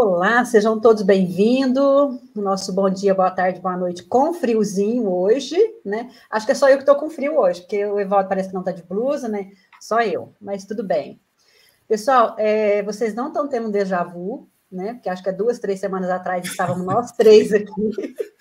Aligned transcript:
Olá, 0.00 0.44
sejam 0.44 0.78
todos 0.78 1.02
bem-vindos. 1.02 2.20
Nosso 2.32 2.72
bom 2.72 2.88
dia, 2.88 3.12
boa 3.12 3.32
tarde, 3.32 3.60
boa 3.60 3.76
noite, 3.76 4.04
com 4.04 4.32
friozinho 4.32 5.10
hoje, 5.10 5.56
né? 5.84 6.08
Acho 6.30 6.46
que 6.46 6.52
é 6.52 6.54
só 6.54 6.68
eu 6.68 6.76
que 6.76 6.84
estou 6.84 6.94
com 6.94 7.10
frio 7.10 7.36
hoje, 7.36 7.62
porque 7.62 7.84
o 7.84 7.98
Evaldo 7.98 8.28
parece 8.28 8.46
que 8.46 8.54
não 8.54 8.60
está 8.60 8.70
de 8.70 8.84
blusa, 8.84 9.26
né? 9.26 9.50
Só 9.80 10.00
eu, 10.00 10.32
mas 10.40 10.64
tudo 10.64 10.84
bem. 10.84 11.20
Pessoal, 11.88 12.36
é, 12.38 12.80
vocês 12.84 13.12
não 13.12 13.26
estão 13.26 13.48
tendo 13.48 13.66
um 13.66 13.72
déjà 13.72 14.04
vu, 14.04 14.48
né? 14.70 14.94
Porque 14.94 15.08
acho 15.08 15.20
que 15.20 15.30
há 15.30 15.32
duas, 15.32 15.58
três 15.58 15.80
semanas 15.80 16.10
atrás 16.10 16.46
estávamos 16.46 16.86
nós 16.86 17.10
três 17.10 17.52
aqui. 17.52 17.66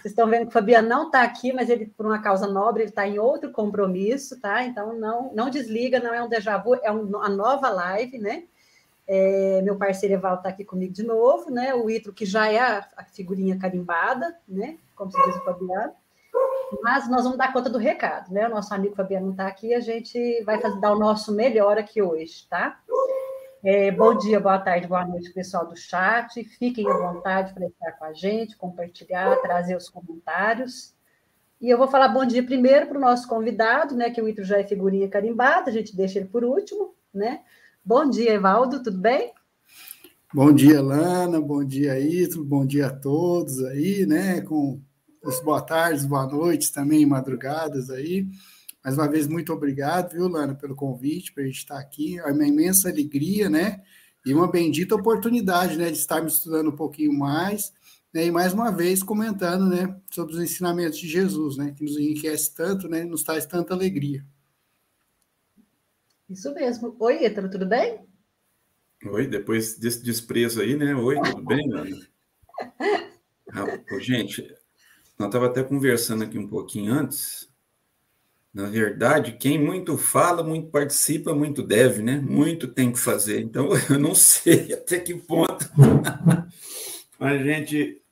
Vocês 0.00 0.12
estão 0.12 0.28
vendo 0.28 0.42
que 0.42 0.48
o 0.48 0.52
Fabiano 0.52 0.86
não 0.86 1.06
está 1.06 1.22
aqui, 1.22 1.50
mas 1.50 1.70
ele, 1.70 1.86
por 1.86 2.04
uma 2.04 2.20
causa 2.20 2.46
nobre, 2.46 2.82
ele 2.82 2.90
está 2.90 3.08
em 3.08 3.18
outro 3.18 3.50
compromisso, 3.50 4.38
tá? 4.38 4.62
Então, 4.62 4.92
não, 4.98 5.32
não 5.34 5.48
desliga, 5.48 5.98
não 5.98 6.12
é 6.12 6.22
um 6.22 6.28
déjà 6.28 6.58
vu, 6.58 6.74
é 6.82 6.92
um, 6.92 7.04
uma 7.06 7.28
nova 7.30 7.70
live, 7.70 8.18
né? 8.18 8.44
É, 9.06 9.60
meu 9.62 9.76
parceiro 9.76 10.14
Evaldo 10.14 10.38
está 10.38 10.48
aqui 10.48 10.64
comigo 10.64 10.92
de 10.92 11.02
novo, 11.02 11.50
né? 11.50 11.74
O 11.74 11.90
Itro, 11.90 12.12
que 12.12 12.24
já 12.24 12.50
é 12.50 12.58
a, 12.58 12.88
a, 12.96 13.04
figurinha 13.04 13.58
carimbada, 13.58 14.36
né? 14.48 14.78
Como 14.96 15.10
se 15.10 15.22
diz 15.24 15.36
o 15.36 15.44
Fabiano. 15.44 15.92
Mas 16.82 17.08
nós 17.08 17.22
vamos 17.22 17.38
dar 17.38 17.52
conta 17.52 17.68
do 17.68 17.78
recado, 17.78 18.32
né? 18.32 18.46
O 18.46 18.50
nosso 18.50 18.72
amigo 18.72 18.96
Fabiano 18.96 19.32
está 19.32 19.46
aqui, 19.46 19.74
a 19.74 19.80
gente 19.80 20.42
vai 20.44 20.60
fazer, 20.60 20.80
dar 20.80 20.92
o 20.92 20.98
nosso 20.98 21.32
melhor 21.32 21.76
aqui 21.76 22.00
hoje, 22.00 22.46
tá? 22.48 22.80
É, 23.62 23.90
bom 23.90 24.14
dia, 24.16 24.40
boa 24.40 24.58
tarde, 24.58 24.86
boa 24.86 25.06
noite, 25.06 25.32
pessoal 25.32 25.66
do 25.66 25.76
chat. 25.76 26.42
Fiquem 26.42 26.88
à 26.88 26.96
vontade 26.96 27.52
para 27.52 27.66
estar 27.66 27.92
com 27.92 28.04
a 28.04 28.12
gente, 28.12 28.56
compartilhar, 28.56 29.36
trazer 29.42 29.76
os 29.76 29.88
comentários. 29.88 30.94
E 31.60 31.70
eu 31.70 31.78
vou 31.78 31.88
falar 31.88 32.08
bom 32.08 32.24
dia 32.24 32.42
primeiro 32.42 32.86
para 32.86 32.98
o 32.98 33.00
nosso 33.00 33.28
convidado, 33.28 33.94
né? 33.94 34.10
Que 34.10 34.20
o 34.20 34.28
Itro 34.28 34.44
já 34.44 34.58
é 34.58 34.64
figurinha 34.64 35.08
carimbada, 35.08 35.70
a 35.70 35.72
gente 35.72 35.94
deixa 35.94 36.18
ele 36.18 36.28
por 36.28 36.44
último, 36.44 36.94
né? 37.12 37.42
Bom 37.86 38.08
dia, 38.08 38.32
Evaldo, 38.32 38.82
tudo 38.82 38.96
bem? 38.96 39.30
Bom 40.32 40.54
dia, 40.54 40.80
Lana, 40.80 41.38
bom 41.38 41.62
dia, 41.62 42.00
Ítalo, 42.00 42.42
bom 42.42 42.64
dia 42.64 42.86
a 42.86 42.90
todos 42.90 43.62
aí, 43.62 44.06
né? 44.06 44.40
Com 44.40 44.80
as 45.22 45.38
boa 45.40 45.60
tardes, 45.60 46.06
boa 46.06 46.26
noites 46.26 46.70
também, 46.70 47.04
madrugadas 47.04 47.90
aí. 47.90 48.26
Mais 48.82 48.96
uma 48.96 49.06
vez, 49.06 49.26
muito 49.26 49.52
obrigado, 49.52 50.12
viu, 50.12 50.26
Lana, 50.28 50.54
pelo 50.54 50.74
convite, 50.74 51.34
para 51.34 51.42
a 51.42 51.46
gente 51.46 51.58
estar 51.58 51.78
aqui. 51.78 52.18
É 52.18 52.32
uma 52.32 52.46
imensa 52.46 52.88
alegria, 52.88 53.50
né? 53.50 53.82
E 54.24 54.32
uma 54.32 54.50
bendita 54.50 54.94
oportunidade, 54.94 55.76
né, 55.76 55.90
de 55.90 55.98
estarmos 55.98 56.38
estudando 56.38 56.70
um 56.70 56.76
pouquinho 56.76 57.12
mais, 57.12 57.70
né? 58.14 58.24
E 58.24 58.30
mais 58.30 58.54
uma 58.54 58.70
vez 58.70 59.02
comentando, 59.02 59.68
né, 59.68 59.94
sobre 60.10 60.32
os 60.32 60.40
ensinamentos 60.40 60.98
de 60.98 61.06
Jesus, 61.06 61.58
né? 61.58 61.74
Que 61.76 61.84
nos 61.84 61.98
enriquece 61.98 62.54
tanto, 62.54 62.88
né? 62.88 63.04
Nos 63.04 63.22
traz 63.22 63.44
tanta 63.44 63.74
alegria. 63.74 64.24
Isso 66.34 66.52
mesmo. 66.52 66.96
Oi, 66.98 67.24
Ítalo, 67.24 67.48
tudo 67.48 67.64
bem? 67.64 68.00
Oi, 69.06 69.28
depois 69.28 69.78
desse 69.78 70.02
desprezo 70.02 70.60
aí, 70.60 70.74
né? 70.74 70.92
Oi, 70.92 71.14
tudo 71.22 71.44
bem, 71.44 71.62
Ana? 71.72 71.96
Ah, 73.52 74.00
gente, 74.00 74.42
nós 75.16 75.28
estava 75.28 75.46
até 75.46 75.62
conversando 75.62 76.24
aqui 76.24 76.36
um 76.36 76.48
pouquinho 76.48 76.92
antes. 76.92 77.48
Na 78.52 78.68
verdade, 78.68 79.36
quem 79.36 79.60
muito 79.60 79.96
fala, 79.96 80.42
muito 80.42 80.70
participa, 80.70 81.32
muito 81.32 81.62
deve, 81.62 82.02
né? 82.02 82.16
Muito 82.16 82.66
tem 82.66 82.90
que 82.90 82.98
fazer. 82.98 83.40
Então, 83.40 83.68
eu 83.88 83.98
não 84.00 84.12
sei 84.16 84.72
até 84.72 84.98
que 84.98 85.14
ponto 85.14 85.70
a 87.20 87.38
gente 87.38 88.02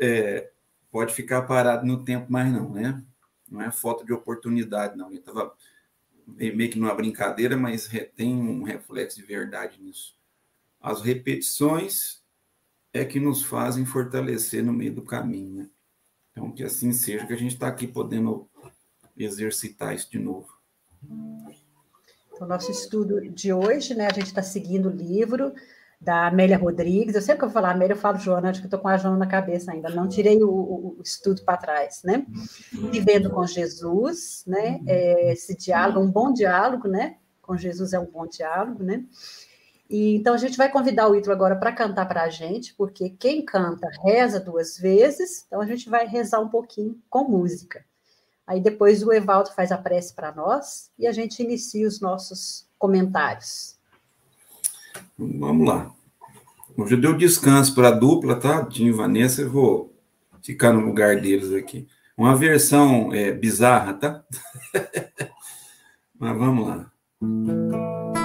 é, 0.00 0.48
pode 0.88 1.12
ficar 1.12 1.42
parado 1.42 1.84
no 1.84 2.04
tempo 2.04 2.30
mais, 2.30 2.52
não, 2.52 2.70
né? 2.70 3.02
Não 3.50 3.60
é 3.60 3.72
falta 3.72 4.04
de 4.04 4.12
oportunidade, 4.12 4.96
não. 4.96 5.10
Eu 5.10 5.18
estava 5.18 5.52
meio 6.26 6.70
que 6.70 6.78
numa 6.78 6.94
brincadeira, 6.94 7.56
mas 7.56 7.88
tem 8.16 8.34
um 8.34 8.62
reflexo 8.62 9.20
de 9.20 9.26
verdade 9.26 9.80
nisso. 9.80 10.16
As 10.80 11.02
repetições 11.02 12.22
é 12.92 13.04
que 13.04 13.20
nos 13.20 13.42
fazem 13.42 13.84
fortalecer 13.84 14.64
no 14.64 14.72
meio 14.72 14.94
do 14.94 15.02
caminho, 15.02 15.54
né? 15.54 15.70
Então, 16.30 16.50
que 16.50 16.64
assim 16.64 16.92
seja, 16.92 17.26
que 17.26 17.32
a 17.32 17.36
gente 17.36 17.54
está 17.54 17.68
aqui 17.68 17.86
podendo 17.86 18.48
exercitar 19.16 19.94
isso 19.94 20.10
de 20.10 20.18
novo. 20.18 20.48
Então, 22.32 22.46
nosso 22.46 22.70
estudo 22.70 23.20
de 23.28 23.52
hoje, 23.52 23.94
né? 23.94 24.06
A 24.06 24.12
gente 24.12 24.26
está 24.26 24.42
seguindo 24.42 24.88
o 24.88 24.96
livro 24.96 25.54
da 26.02 26.26
Amélia 26.26 26.58
Rodrigues. 26.58 27.14
Eu 27.14 27.22
sempre 27.22 27.38
que 27.38 27.44
eu 27.44 27.50
falar 27.50 27.70
Amélia, 27.70 27.94
eu 27.94 27.98
falo 27.98 28.18
Joana, 28.18 28.50
acho 28.50 28.60
que 28.60 28.66
estou 28.66 28.80
com 28.80 28.88
a 28.88 28.96
Joana 28.96 29.16
na 29.16 29.26
cabeça 29.26 29.70
ainda, 29.70 29.88
não 29.88 30.08
tirei 30.08 30.42
o, 30.42 30.50
o, 30.50 30.96
o 30.98 31.02
estudo 31.02 31.42
para 31.44 31.56
trás, 31.56 32.02
né? 32.02 32.26
Vivendo 32.90 33.30
com 33.30 33.46
Jesus, 33.46 34.42
né? 34.46 34.80
É, 34.86 35.32
esse 35.32 35.56
diálogo, 35.56 36.00
um 36.00 36.10
bom 36.10 36.32
diálogo, 36.32 36.88
né? 36.88 37.16
Com 37.40 37.56
Jesus 37.56 37.92
é 37.92 38.00
um 38.00 38.06
bom 38.06 38.26
diálogo, 38.26 38.82
né? 38.82 39.04
E, 39.88 40.16
então 40.16 40.34
a 40.34 40.38
gente 40.38 40.56
vai 40.56 40.70
convidar 40.70 41.08
o 41.08 41.14
Ítalo 41.14 41.34
agora 41.34 41.54
para 41.54 41.70
cantar 41.70 42.06
para 42.08 42.22
a 42.22 42.28
gente, 42.28 42.74
porque 42.74 43.10
quem 43.10 43.44
canta 43.44 43.88
reza 44.02 44.40
duas 44.40 44.76
vezes, 44.76 45.44
então 45.46 45.60
a 45.60 45.66
gente 45.66 45.88
vai 45.88 46.06
rezar 46.06 46.40
um 46.40 46.48
pouquinho 46.48 47.00
com 47.08 47.24
música. 47.24 47.84
Aí 48.44 48.60
depois 48.60 49.04
o 49.04 49.12
Evaldo 49.12 49.52
faz 49.52 49.70
a 49.70 49.78
prece 49.78 50.14
para 50.14 50.32
nós 50.32 50.90
e 50.98 51.06
a 51.06 51.12
gente 51.12 51.42
inicia 51.42 51.86
os 51.86 52.00
nossos 52.00 52.66
comentários. 52.76 53.80
Vamos 55.18 55.66
lá. 55.66 55.90
Hoje 56.76 56.94
eu 56.94 57.00
dei 57.00 57.14
descanso 57.14 57.74
para 57.74 57.88
a 57.88 57.92
dupla, 57.92 58.36
tá? 58.36 58.64
Tim 58.64 58.86
e 58.86 58.92
Vanessa, 58.92 59.42
eu 59.42 59.50
vou 59.50 59.94
ficar 60.42 60.72
no 60.72 60.80
lugar 60.80 61.20
deles 61.20 61.52
aqui. 61.52 61.86
Uma 62.16 62.36
versão 62.36 63.12
é, 63.12 63.30
bizarra, 63.32 63.94
tá? 63.94 64.24
Mas 66.18 66.38
vamos 66.38 66.66
lá. 66.66 68.21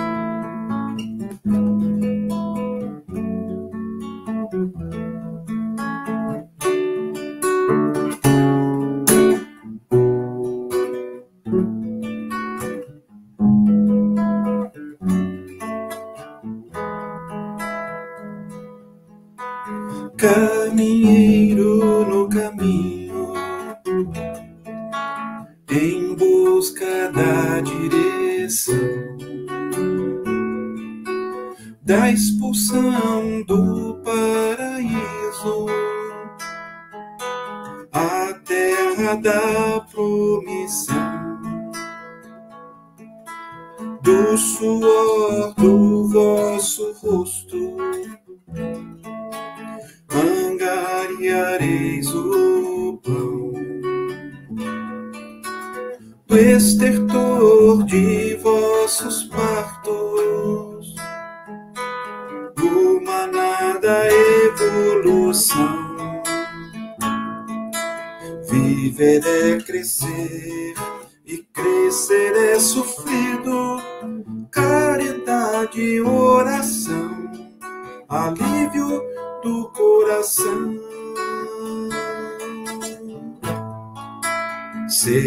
Estertor 56.36 57.84
de 57.86 58.36
vossos 58.36 59.24
partos, 59.26 60.96
uma 62.62 63.28
nada 63.28 64.08
evolução. 64.46 65.88
Viver 68.50 69.26
é 69.26 69.62
crescer, 69.62 70.74
e 71.26 71.38
crescer 71.54 72.36
é 72.54 72.60
sofrido, 72.60 73.82
caridade, 74.52 76.02
oração, 76.02 77.32
alívio 78.10 79.07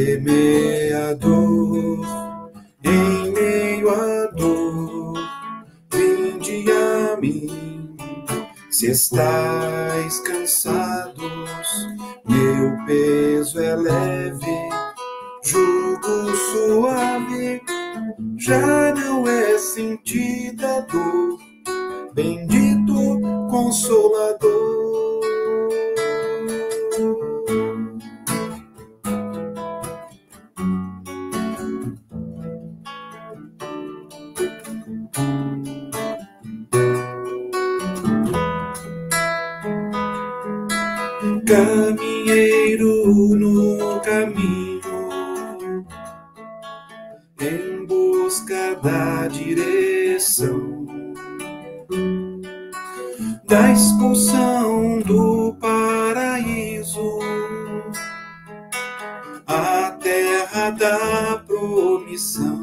Semeador 0.03 1.21
em 2.83 3.33
meio 3.33 3.91
à 3.91 4.27
dor, 4.29 5.13
vinde 5.93 6.65
a 6.73 7.19
mim. 7.21 7.97
Se 8.71 8.87
estáis 8.93 10.21
cansados, 10.21 10.80
da 53.51 53.73
expulsão 53.73 55.01
do 55.01 55.57
paraíso, 55.61 57.19
a 59.45 59.91
terra 60.01 60.71
da 60.71 61.43
promissão. 61.45 62.60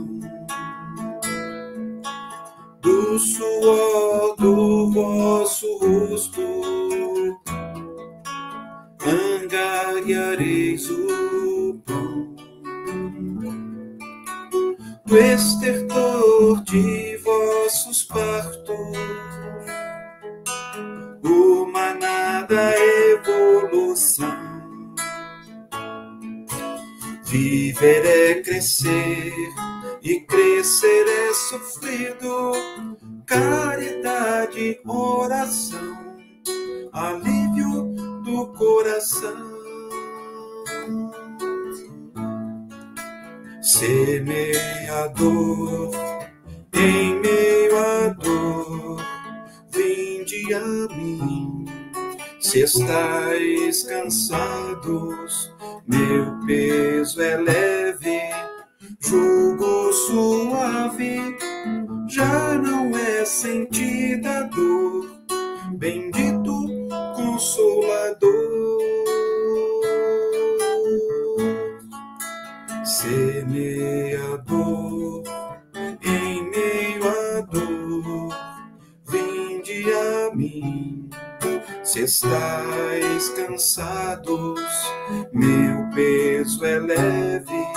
Semeador 45.07 45.91
em 46.73 47.19
meio 47.21 47.77
à 47.77 48.07
dor, 48.09 49.01
vinde 49.71 50.53
a 50.53 50.95
mim. 50.95 51.65
Se 52.39 52.61
estáis 52.61 53.83
cansados, 53.83 55.53
meu 55.87 56.37
peso 56.45 57.21
é 57.21 57.37
leve. 57.37 58.19
Jugo 58.99 59.93
suave 59.93 61.37
já 62.09 62.55
não 62.55 62.97
é 62.97 63.23
sentida 63.23 64.43
dor, 64.53 65.09
bendito 65.77 66.36
Semeador 72.97 74.73
em 76.01 76.49
meio 76.49 77.07
à 77.07 77.41
dor, 77.41 78.35
vinde 79.07 79.85
a 79.93 80.35
mim. 80.35 81.07
Se 81.83 81.99
estáis 82.01 83.29
cansados, 83.29 84.59
meu 85.31 85.87
peso 85.93 86.65
é 86.65 86.79
leve 86.79 87.67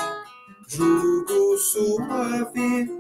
jugo 0.67 1.59
suave, 1.59 2.91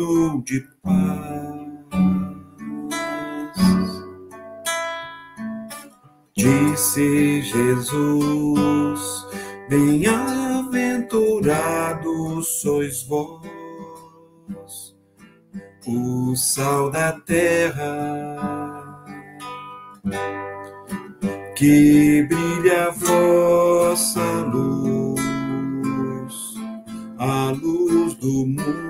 reino 0.00 0.42
de 0.44 0.60
paz. 0.82 1.30
Disse 6.34 7.42
Jesus, 7.42 9.26
bem-aventurados 9.68 12.62
sois 12.62 13.02
vós, 13.02 13.44
o 15.86 16.34
sal 16.34 16.90
da 16.90 17.12
terra, 17.20 19.04
que 21.56 22.26
brilha 22.26 22.88
a 22.88 22.92
vossa 22.92 24.24
luz, 24.50 25.22
a 27.18 27.50
luz 27.50 28.14
do 28.14 28.46
mundo. 28.46 28.89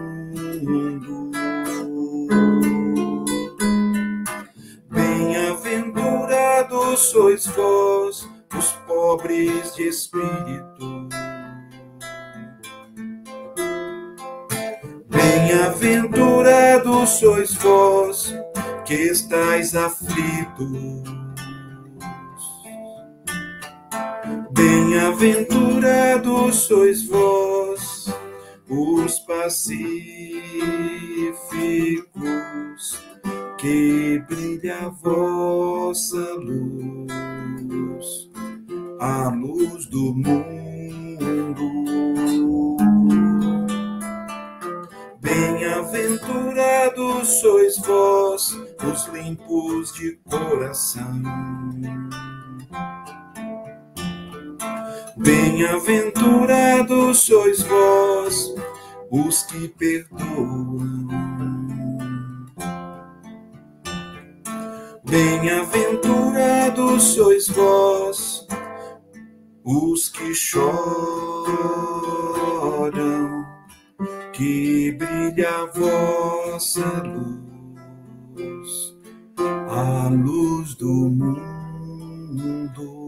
Sois 7.01 7.47
vós, 7.47 8.29
os 8.57 8.71
pobres 8.87 9.75
de 9.75 9.89
espírito. 9.89 11.09
Bem-aventurados 15.09 17.09
sois 17.11 17.53
vós, 17.55 18.33
que 18.85 18.95
estáis 18.95 19.75
aflitos. 19.75 21.11
Bem-aventurados 24.53 26.57
sois 26.57 27.09
vós, 27.09 28.13
os 28.69 29.19
pacíficos 29.21 29.91
que 33.61 34.25
brilha 34.27 34.87
a 34.87 34.89
vossa 34.89 36.35
luz, 36.37 38.31
a 38.99 39.29
luz 39.29 39.85
do 39.87 40.15
mundo. 40.15 41.61
Bem-aventurados 45.21 47.29
sois 47.29 47.77
vós, 47.81 48.59
os 48.91 49.07
limpos 49.09 49.93
de 49.93 50.19
coração. 50.25 51.21
Bem-aventurados 55.19 57.27
sois 57.27 57.63
vós, 57.65 58.55
os 59.11 59.43
que 59.43 59.69
perdoam 59.69 61.10
Bem-aventurados 65.11 67.03
sois 67.03 67.49
vós, 67.49 68.47
os 69.65 70.09
que 70.09 70.33
choram, 70.33 70.65
que 74.33 74.93
brilha 74.93 75.51
a 75.51 75.67
vossa 75.67 77.03
luz, 77.03 78.95
a 79.69 80.09
luz 80.11 80.77
do 80.77 81.11
mundo. 81.11 83.00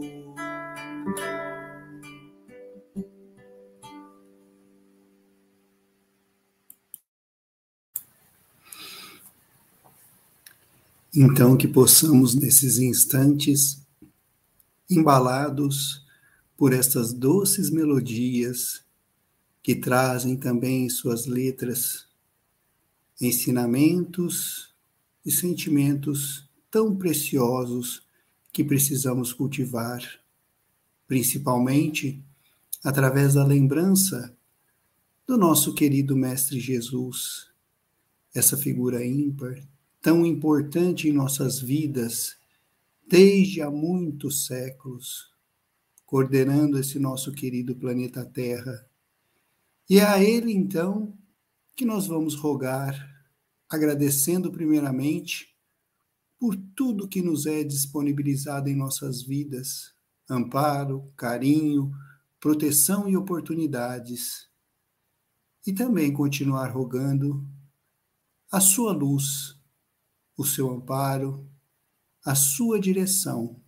Então, 11.14 11.58
que 11.58 11.68
possamos, 11.68 12.34
nesses 12.34 12.78
instantes, 12.78 13.86
embalados 14.88 16.06
por 16.56 16.72
estas 16.72 17.12
doces 17.12 17.68
melodias 17.68 18.82
que 19.62 19.74
trazem 19.74 20.36
também 20.36 20.86
em 20.86 20.88
suas 20.88 21.26
letras 21.26 22.06
ensinamentos 23.20 24.74
e 25.24 25.30
sentimentos 25.30 26.48
tão 26.70 26.96
preciosos 26.96 28.02
que 28.50 28.64
precisamos 28.64 29.34
cultivar, 29.34 30.02
principalmente 31.06 32.24
através 32.82 33.34
da 33.34 33.44
lembrança 33.44 34.34
do 35.26 35.36
nosso 35.36 35.74
querido 35.74 36.16
Mestre 36.16 36.58
Jesus, 36.58 37.48
essa 38.34 38.56
figura 38.56 39.04
ímpar, 39.04 39.62
tão 40.02 40.26
importante 40.26 41.08
em 41.08 41.12
nossas 41.12 41.60
vidas 41.60 42.36
desde 43.08 43.62
há 43.62 43.70
muitos 43.70 44.46
séculos, 44.46 45.32
coordenando 46.04 46.78
esse 46.78 46.98
nosso 46.98 47.32
querido 47.32 47.74
planeta 47.76 48.24
Terra. 48.24 48.86
E 49.88 49.98
é 49.98 50.04
a 50.04 50.22
Ele, 50.22 50.52
então, 50.52 51.16
que 51.76 51.84
nós 51.84 52.06
vamos 52.06 52.34
rogar, 52.34 53.08
agradecendo 53.68 54.50
primeiramente 54.50 55.56
por 56.38 56.56
tudo 56.74 57.08
que 57.08 57.22
nos 57.22 57.46
é 57.46 57.62
disponibilizado 57.62 58.68
em 58.68 58.74
nossas 58.74 59.22
vidas 59.22 59.94
amparo, 60.28 61.12
carinho, 61.16 61.92
proteção 62.40 63.08
e 63.08 63.16
oportunidades. 63.16 64.48
E 65.66 65.72
também 65.72 66.12
continuar 66.12 66.68
rogando 66.68 67.46
a 68.50 68.60
sua 68.60 68.92
luz, 68.92 69.56
o 70.36 70.44
seu 70.44 70.70
amparo, 70.70 71.46
a 72.24 72.34
sua 72.34 72.78
direção, 72.80 73.60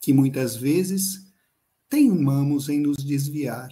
que 0.00 0.12
muitas 0.12 0.56
vezes 0.56 1.32
teimamos 1.88 2.68
em 2.68 2.80
nos 2.80 2.96
desviar, 2.96 3.70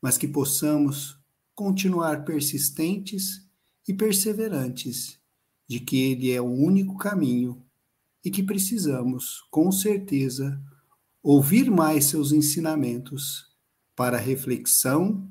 mas 0.00 0.18
que 0.18 0.28
possamos 0.28 1.18
continuar 1.54 2.24
persistentes 2.24 3.48
e 3.86 3.94
perseverantes 3.94 5.18
de 5.66 5.80
que 5.80 5.96
Ele 5.96 6.30
é 6.30 6.40
o 6.40 6.52
único 6.52 6.96
caminho 6.96 7.64
e 8.24 8.30
que 8.30 8.42
precisamos, 8.42 9.40
com 9.50 9.70
certeza, 9.70 10.60
ouvir 11.22 11.70
mais 11.70 12.06
seus 12.06 12.32
ensinamentos 12.32 13.54
para 13.96 14.18
reflexão, 14.18 15.30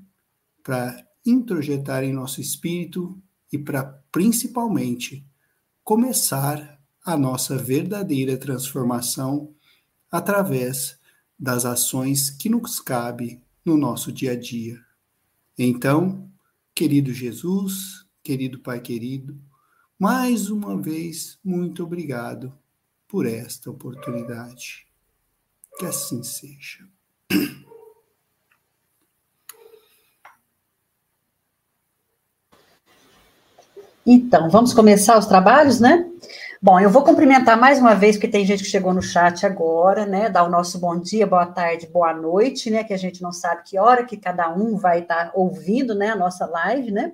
para 0.63 1.05
introjetar 1.25 2.03
em 2.03 2.13
nosso 2.13 2.41
espírito 2.41 3.21
e 3.51 3.57
para, 3.57 3.83
principalmente, 4.11 5.27
começar 5.83 6.79
a 7.03 7.17
nossa 7.17 7.57
verdadeira 7.57 8.37
transformação 8.37 9.53
através 10.09 10.97
das 11.37 11.65
ações 11.65 12.29
que 12.29 12.47
nos 12.47 12.79
cabe 12.79 13.43
no 13.65 13.75
nosso 13.75 14.11
dia 14.11 14.31
a 14.31 14.39
dia. 14.39 14.79
Então, 15.57 16.31
querido 16.73 17.11
Jesus, 17.11 18.05
querido 18.23 18.59
Pai 18.59 18.79
querido, 18.79 19.37
mais 19.99 20.49
uma 20.49 20.81
vez, 20.81 21.37
muito 21.43 21.83
obrigado 21.83 22.57
por 23.07 23.25
esta 23.25 23.69
oportunidade. 23.69 24.87
Que 25.77 25.85
assim 25.85 26.23
seja. 26.23 26.87
Então, 34.05 34.49
vamos 34.49 34.73
começar 34.73 35.17
os 35.17 35.25
trabalhos, 35.25 35.79
né? 35.79 36.05
Bom, 36.61 36.77
eu 36.77 36.89
vou 36.89 37.03
cumprimentar 37.03 37.57
mais 37.57 37.79
uma 37.79 37.95
vez, 37.95 38.17
porque 38.17 38.27
tem 38.27 38.45
gente 38.45 38.61
que 38.61 38.69
chegou 38.69 38.93
no 38.93 39.01
chat 39.01 39.45
agora, 39.45 40.05
né? 40.05 40.29
Dar 40.29 40.43
o 40.43 40.49
nosso 40.49 40.77
bom 40.77 40.99
dia, 40.99 41.25
boa 41.25 41.45
tarde, 41.45 41.87
boa 41.87 42.13
noite, 42.13 42.69
né? 42.69 42.83
Que 42.83 42.93
a 42.93 42.97
gente 42.97 43.21
não 43.21 43.31
sabe 43.31 43.63
que 43.63 43.79
hora 43.79 44.03
que 44.03 44.17
cada 44.17 44.53
um 44.53 44.75
vai 44.75 44.99
estar 44.99 45.31
ouvindo, 45.33 45.95
né? 45.95 46.09
A 46.09 46.17
nossa 46.17 46.45
live, 46.45 46.91
né? 46.91 47.13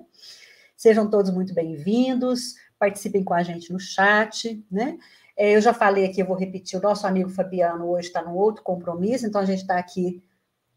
Sejam 0.76 1.08
todos 1.08 1.30
muito 1.30 1.54
bem-vindos, 1.54 2.56
participem 2.76 3.22
com 3.22 3.34
a 3.34 3.44
gente 3.44 3.72
no 3.72 3.78
chat, 3.78 4.60
né? 4.68 4.98
É, 5.36 5.54
eu 5.54 5.60
já 5.60 5.72
falei 5.72 6.06
aqui, 6.06 6.20
eu 6.20 6.26
vou 6.26 6.36
repetir, 6.36 6.76
o 6.76 6.82
nosso 6.82 7.06
amigo 7.06 7.30
Fabiano 7.30 7.88
hoje 7.88 8.08
está 8.08 8.20
num 8.20 8.34
outro 8.34 8.64
compromisso, 8.64 9.26
então 9.26 9.40
a 9.40 9.44
gente 9.44 9.60
está 9.60 9.78
aqui 9.78 10.20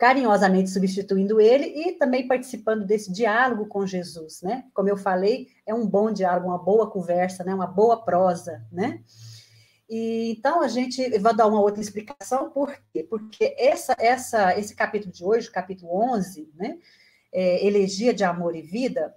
carinhosamente 0.03 0.69
substituindo 0.69 1.39
ele 1.39 1.63
e 1.63 1.93
também 1.93 2.27
participando 2.27 2.85
desse 2.85 3.09
diálogo 3.09 3.67
com 3.67 3.87
Jesus, 3.87 4.41
né? 4.41 4.65
Como 4.73 4.89
eu 4.89 4.97
falei, 4.97 5.47
é 5.65 5.73
um 5.73 5.87
bom 5.87 6.11
diálogo, 6.11 6.49
uma 6.49 6.57
boa 6.57 6.91
conversa, 6.91 7.41
né? 7.41 7.55
Uma 7.55 7.67
boa 7.67 8.03
prosa, 8.03 8.67
né? 8.69 9.01
E, 9.89 10.35
então 10.37 10.61
a 10.61 10.67
gente 10.67 11.17
vai 11.19 11.33
dar 11.33 11.47
uma 11.47 11.61
outra 11.61 11.79
explicação, 11.79 12.49
por 12.49 12.77
quê? 12.91 13.07
Porque 13.09 13.55
essa, 13.57 13.95
essa, 13.97 14.59
esse 14.59 14.75
capítulo 14.75 15.13
de 15.13 15.23
hoje, 15.23 15.49
capítulo 15.49 15.95
11, 16.13 16.51
né? 16.53 16.79
É, 17.31 17.65
Elegia 17.65 18.13
de 18.13 18.25
Amor 18.25 18.57
e 18.57 18.61
Vida, 18.61 19.15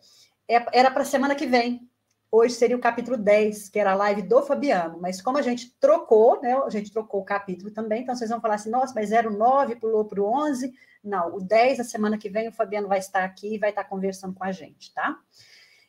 é, 0.48 0.64
era 0.72 0.88
para 0.88 1.02
a 1.02 1.04
semana 1.04 1.34
que 1.34 1.48
vem, 1.48 1.90
Hoje 2.38 2.52
seria 2.52 2.76
o 2.76 2.80
capítulo 2.80 3.16
10, 3.16 3.70
que 3.70 3.78
era 3.78 3.92
a 3.92 3.94
live 3.94 4.20
do 4.20 4.42
Fabiano, 4.42 4.98
mas 5.00 5.22
como 5.22 5.38
a 5.38 5.42
gente 5.42 5.74
trocou, 5.80 6.38
né, 6.42 6.54
a 6.54 6.68
gente 6.68 6.92
trocou 6.92 7.22
o 7.22 7.24
capítulo 7.24 7.70
também, 7.70 8.02
então 8.02 8.14
vocês 8.14 8.28
vão 8.28 8.42
falar 8.42 8.56
assim, 8.56 8.68
nossa, 8.68 8.92
mas 8.94 9.10
era 9.10 9.26
o 9.26 9.34
9, 9.34 9.76
pulou 9.76 10.04
para 10.04 10.20
o 10.20 10.26
11. 10.26 10.70
Não, 11.02 11.34
o 11.34 11.40
10, 11.40 11.80
a 11.80 11.84
semana 11.84 12.18
que 12.18 12.28
vem, 12.28 12.46
o 12.46 12.52
Fabiano 12.52 12.88
vai 12.88 12.98
estar 12.98 13.24
aqui 13.24 13.54
e 13.54 13.58
vai 13.58 13.70
estar 13.70 13.84
conversando 13.84 14.34
com 14.34 14.44
a 14.44 14.52
gente, 14.52 14.92
tá? 14.92 15.16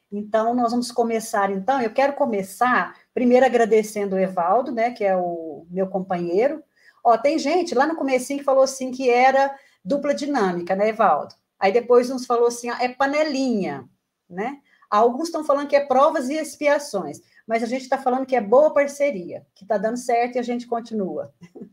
Então, 0.10 0.56
nós 0.56 0.72
vamos 0.72 0.89
começar, 0.89 1.51
então, 1.51 1.82
eu 1.82 1.94
quero 1.94 2.13
começar, 2.13 2.96
primeiro 3.13 3.46
agradecendo 3.46 4.16
o 4.16 4.20
Evaldo, 4.20 4.72
né, 4.72 4.92
que 4.92 5.04
é 5.04 5.18
o 5.18 5.68
meu 5.70 5.88
companheiro. 5.88 6.63
Ó, 7.04 7.18
tem 7.18 7.38
gente 7.38 7.75
lá 7.75 7.86
no 7.86 7.98
comecinho 7.98 8.39
que 8.39 8.46
falou 8.46 8.63
assim 8.63 8.89
que 8.89 9.10
era 9.10 9.54
dupla 9.84 10.13
dinâmica, 10.16 10.77
né, 10.77 10.88
Evaldo? 10.88 11.36
Aí 11.60 11.74
depois 11.74 12.08
nos 12.08 12.25
falou 12.25 12.48
assim, 12.48 12.70
é 12.70 12.88
panelinha, 12.88 13.84
né? 14.30 14.62
Alguns 14.89 15.27
estão 15.27 15.44
falando 15.44 15.67
que 15.67 15.75
é 15.75 15.86
provas 15.86 16.29
e 16.29 16.36
expiações, 16.36 17.22
mas 17.46 17.62
a 17.63 17.65
gente 17.65 17.82
está 17.82 17.98
falando 17.98 18.25
que 18.25 18.36
é 18.36 18.41
boa 18.41 18.74
parceria, 18.74 19.46
que 19.53 19.63
está 19.63 19.77
dando 19.77 19.98
certo 19.98 20.36
e 20.36 20.39
a 20.39 20.44
gente 20.44 20.67
continua. 20.67 21.34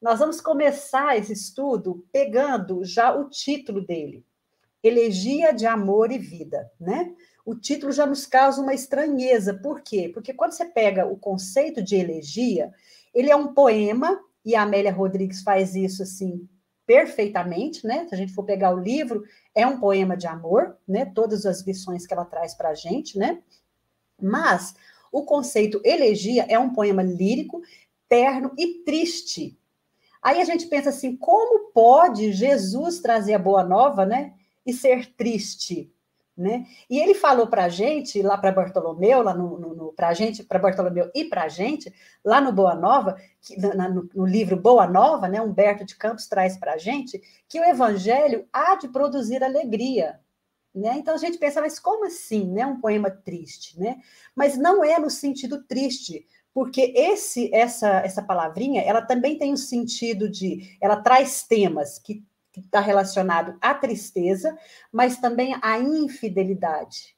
Nós 0.00 0.18
vamos 0.18 0.40
começar 0.40 1.16
esse 1.16 1.32
estudo 1.32 2.04
pegando 2.12 2.84
já 2.84 3.14
o 3.14 3.28
título 3.28 3.80
dele, 3.80 4.24
Elegia 4.82 5.52
de 5.52 5.64
Amor 5.64 6.10
e 6.10 6.18
Vida, 6.18 6.70
né? 6.80 7.14
O 7.44 7.54
título 7.54 7.92
já 7.92 8.04
nos 8.04 8.26
causa 8.26 8.60
uma 8.60 8.74
estranheza, 8.74 9.54
por 9.54 9.80
quê? 9.80 10.10
Porque 10.12 10.34
quando 10.34 10.52
você 10.52 10.64
pega 10.64 11.06
o 11.06 11.16
conceito 11.16 11.82
de 11.82 11.96
elegia, 11.96 12.72
ele 13.14 13.30
é 13.30 13.36
um 13.36 13.54
poema, 13.54 14.20
e 14.44 14.54
a 14.56 14.62
Amélia 14.62 14.92
Rodrigues 14.92 15.42
faz 15.42 15.74
isso 15.74 16.02
assim 16.02 16.48
perfeitamente, 16.92 17.86
né? 17.86 18.06
Se 18.06 18.14
a 18.14 18.18
gente 18.18 18.34
for 18.34 18.44
pegar 18.44 18.70
o 18.74 18.78
livro, 18.78 19.24
é 19.54 19.66
um 19.66 19.80
poema 19.80 20.14
de 20.14 20.26
amor, 20.26 20.76
né? 20.86 21.06
Todas 21.06 21.46
as 21.46 21.62
lições 21.62 22.06
que 22.06 22.12
ela 22.12 22.26
traz 22.26 22.54
para 22.54 22.68
a 22.68 22.74
gente, 22.74 23.18
né? 23.18 23.40
Mas 24.20 24.74
o 25.10 25.24
conceito 25.24 25.80
elegia 25.82 26.44
é 26.50 26.58
um 26.58 26.74
poema 26.74 27.02
lírico, 27.02 27.62
terno 28.10 28.52
e 28.58 28.84
triste. 28.84 29.58
Aí 30.20 30.38
a 30.38 30.44
gente 30.44 30.66
pensa 30.66 30.90
assim, 30.90 31.16
como 31.16 31.70
pode 31.72 32.30
Jesus 32.30 33.00
trazer 33.00 33.32
a 33.32 33.38
boa 33.38 33.64
nova, 33.64 34.04
né? 34.04 34.34
E 34.66 34.74
ser 34.74 35.14
triste? 35.14 35.90
Né? 36.34 36.64
E 36.88 36.98
ele 36.98 37.12
falou 37.12 37.46
para 37.46 37.64
a 37.64 37.68
gente, 37.68 38.22
lá 38.22 38.38
para 38.38 38.52
Bartolomeu, 38.52 39.22
lá 39.22 39.34
no, 39.34 39.58
no, 39.58 39.74
no 39.74 39.92
para 39.92 40.14
gente, 40.14 40.42
para 40.42 40.58
Bartolomeu 40.58 41.10
e 41.14 41.26
para 41.26 41.44
a 41.44 41.48
gente, 41.48 41.92
lá 42.24 42.40
no 42.40 42.50
Boa 42.50 42.74
Nova, 42.74 43.16
que, 43.38 43.54
na, 43.58 43.86
no, 43.86 44.08
no, 44.14 44.24
livro 44.24 44.56
Boa 44.56 44.86
Nova, 44.86 45.28
né, 45.28 45.42
Humberto 45.42 45.84
de 45.84 45.94
Campos 45.94 46.26
traz 46.26 46.56
para 46.56 46.72
a 46.72 46.78
gente, 46.78 47.20
que 47.46 47.60
o 47.60 47.64
evangelho 47.64 48.48
há 48.50 48.76
de 48.76 48.88
produzir 48.88 49.44
alegria. 49.44 50.18
Né? 50.74 50.94
Então 50.96 51.14
a 51.14 51.18
gente 51.18 51.36
pensa, 51.36 51.60
mas 51.60 51.78
como 51.78 52.06
assim, 52.06 52.50
né? 52.50 52.64
Um 52.64 52.80
poema 52.80 53.10
triste, 53.10 53.78
né? 53.78 53.98
Mas 54.34 54.56
não 54.56 54.82
é 54.82 54.98
no 54.98 55.10
sentido 55.10 55.62
triste, 55.64 56.26
porque 56.54 56.94
esse 56.96 57.54
essa 57.54 57.88
essa 57.98 58.22
palavrinha, 58.22 58.80
ela 58.80 59.02
também 59.02 59.36
tem 59.36 59.52
um 59.52 59.56
sentido 59.56 60.30
de, 60.30 60.76
ela 60.80 60.96
traz 60.96 61.42
temas 61.42 61.98
que 61.98 62.24
que 62.52 62.60
está 62.60 62.80
relacionado 62.80 63.56
à 63.60 63.74
tristeza, 63.74 64.56
mas 64.92 65.18
também 65.18 65.56
à 65.62 65.78
infidelidade. 65.78 67.16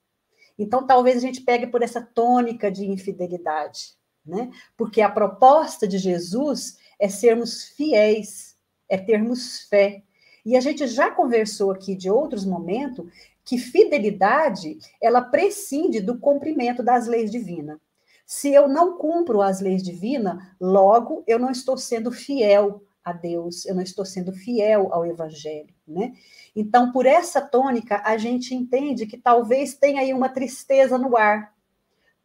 Então, 0.57 0.87
talvez 0.87 1.17
a 1.17 1.21
gente 1.21 1.41
pegue 1.41 1.67
por 1.67 1.83
essa 1.83 2.01
tônica 2.01 2.71
de 2.71 2.87
infidelidade, 2.87 3.95
né? 4.25 4.51
Porque 4.77 5.01
a 5.01 5.11
proposta 5.11 5.89
de 5.89 5.99
Jesus 5.99 6.79
é 6.99 7.09
sermos 7.09 7.65
fiéis, 7.65 8.57
é 8.89 8.97
termos 8.97 9.63
fé. 9.63 10.03
E 10.47 10.57
a 10.57 10.61
gente 10.61 10.87
já 10.87 11.11
conversou 11.11 11.73
aqui 11.73 11.97
de 11.97 12.09
outros 12.09 12.45
momentos 12.45 13.07
que 13.45 13.59
fidelidade, 13.59 14.79
ela 15.03 15.21
prescinde 15.21 16.01
do 16.01 16.19
cumprimento 16.19 16.83
das 16.83 17.07
leis 17.07 17.31
divinas. 17.31 17.79
Se 18.25 18.55
eu 18.55 18.69
não 18.69 18.97
cumpro 18.97 19.43
as 19.43 19.61
leis 19.61 19.83
divinas, 19.83 20.43
logo 20.59 21.23
eu 21.27 21.39
não 21.39 21.51
estou 21.51 21.77
sendo 21.77 22.11
fiel 22.11 22.83
a 23.05 23.13
Deus, 23.13 23.67
eu 23.67 23.75
não 23.75 23.83
estou 23.83 24.05
sendo 24.05 24.33
fiel 24.33 24.89
ao 24.93 25.05
Evangelho, 25.05 25.75
né? 25.87 26.15
Então, 26.57 26.91
por 26.91 27.05
essa 27.05 27.41
tônica, 27.41 28.01
a 28.05 28.17
gente 28.17 28.55
entende 28.55 29.07
que 29.07 29.19
talvez 29.19 29.75
tenha 29.75 30.01
aí 30.01 30.15
uma 30.15 30.29
tristeza 30.29 30.97
no 30.97 31.17
ar, 31.17 31.53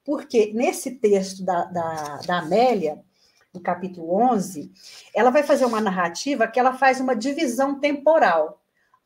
Porque 0.06 0.54
nesse 0.54 0.92
texto 0.92 1.44
da, 1.44 1.66
da, 1.66 2.18
da 2.26 2.40
Amélia, 2.40 3.04
no 3.54 3.60
capítulo 3.60 4.16
11, 4.16 4.72
ela 5.14 5.30
vai 5.30 5.44
fazer 5.44 5.66
uma 5.66 5.82
narrativa 5.82 6.48
que 6.48 6.60
ela 6.60 6.74
faz 6.74 7.00
uma 7.00 7.16
divisão 7.16 7.80
temporal. 7.80 8.62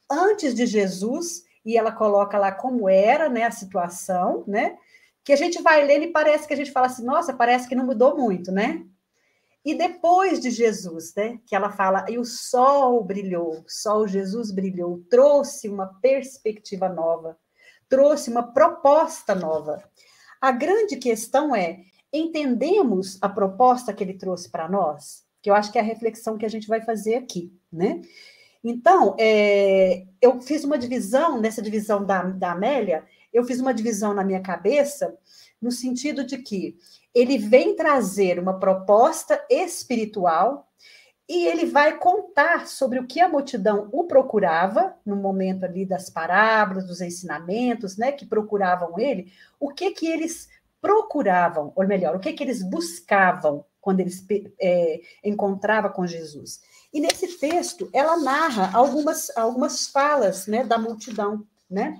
Antes 0.09 0.53
de 0.53 0.65
Jesus, 0.65 1.43
e 1.65 1.77
ela 1.77 1.91
coloca 1.91 2.37
lá 2.37 2.51
como 2.51 2.87
era 2.87 3.29
né, 3.29 3.43
a 3.43 3.51
situação, 3.51 4.43
né? 4.45 4.77
Que 5.23 5.33
a 5.33 5.37
gente 5.37 5.61
vai 5.61 5.83
ler 5.85 6.01
e 6.03 6.11
parece 6.11 6.47
que 6.47 6.53
a 6.53 6.57
gente 6.57 6.71
fala 6.71 6.87
assim, 6.87 7.03
nossa, 7.03 7.33
parece 7.33 7.67
que 7.67 7.75
não 7.75 7.85
mudou 7.85 8.15
muito, 8.17 8.51
né? 8.51 8.85
E 9.65 9.75
depois 9.75 10.39
de 10.39 10.50
Jesus, 10.50 11.13
né? 11.15 11.39
Que 11.46 11.55
ela 11.55 11.72
fala, 11.72 12.05
e 12.10 12.17
o 12.17 12.25
sol 12.25 13.03
brilhou, 13.03 13.63
sol 13.67 14.08
Jesus 14.08 14.51
brilhou, 14.51 15.03
trouxe 15.10 15.70
uma 15.70 15.88
perspectiva 16.01 16.89
nova, 16.89 17.38
trouxe 17.88 18.29
uma 18.29 18.43
proposta 18.43 19.34
nova. 19.34 19.82
A 20.41 20.51
grande 20.51 20.98
questão 20.98 21.55
é: 21.55 21.79
entendemos 22.12 23.17
a 23.22 23.29
proposta 23.29 23.93
que 23.93 24.03
ele 24.03 24.15
trouxe 24.15 24.50
para 24.50 24.67
nós? 24.67 25.24
Que 25.41 25.50
eu 25.50 25.55
acho 25.55 25.72
que 25.72 25.77
é 25.77 25.82
a 25.82 25.86
reflexão 25.86 26.38
que 26.38 26.46
a 26.46 26.50
gente 26.50 26.67
vai 26.67 26.82
fazer 26.82 27.15
aqui, 27.15 27.53
né? 27.72 28.01
Então, 28.63 29.15
é, 29.20 30.05
eu 30.22 30.39
fiz 30.39 30.63
uma 30.63 30.77
divisão, 30.77 31.39
nessa 31.39 31.62
divisão 31.62 32.05
da, 32.05 32.24
da 32.24 32.51
Amélia, 32.51 33.03
eu 33.34 33.43
fiz 33.43 33.60
uma 33.60 33.74
divisão 33.74 34.13
na 34.13 34.24
minha 34.24 34.41
cabeça, 34.41 35.17
no 35.63 35.72
sentido 35.72 36.24
de 36.24 36.38
que 36.38 36.77
ele 37.15 37.38
vem 37.38 37.75
trazer 37.75 38.38
uma 38.38 38.60
proposta 38.60 39.43
espiritual 39.50 40.67
e 41.27 41.48
ele 41.48 41.65
vai 41.65 41.98
contar 41.98 42.67
sobre 42.67 43.00
o 43.00 43.08
que 43.08 43.22
a 43.22 43.29
multidão 43.29 43.88
o 43.93 44.03
procurava 44.03 44.93
no 45.05 45.15
momento 45.15 45.63
ali 45.63 45.86
das 45.86 46.10
parábolas, 46.10 46.86
dos 46.86 47.00
ensinamentos, 47.00 47.96
né, 47.96 48.12
que 48.12 48.25
procuravam 48.25 49.00
ele, 49.00 49.32
o 49.60 49.70
que 49.70 49.91
que 49.91 50.05
eles 50.05 50.50
procuravam, 50.82 51.72
ou 51.75 51.88
melhor, 51.88 52.15
o 52.15 52.20
que 52.20 52.34
que 52.34 52.43
eles 52.43 52.62
buscavam 52.62 53.63
quando 53.79 54.01
eles 54.01 54.25
é, 54.62 55.01
encontravam 55.24 55.91
com 55.91 56.05
Jesus. 56.05 56.62
E 56.93 57.00
nesse 57.00 57.39
texto, 57.39 57.89
ela 57.93 58.17
narra 58.17 58.70
algumas, 58.74 59.36
algumas 59.38 59.88
falas 59.88 60.46
né, 60.46 60.63
da 60.63 60.77
multidão, 60.77 61.48
né? 61.70 61.98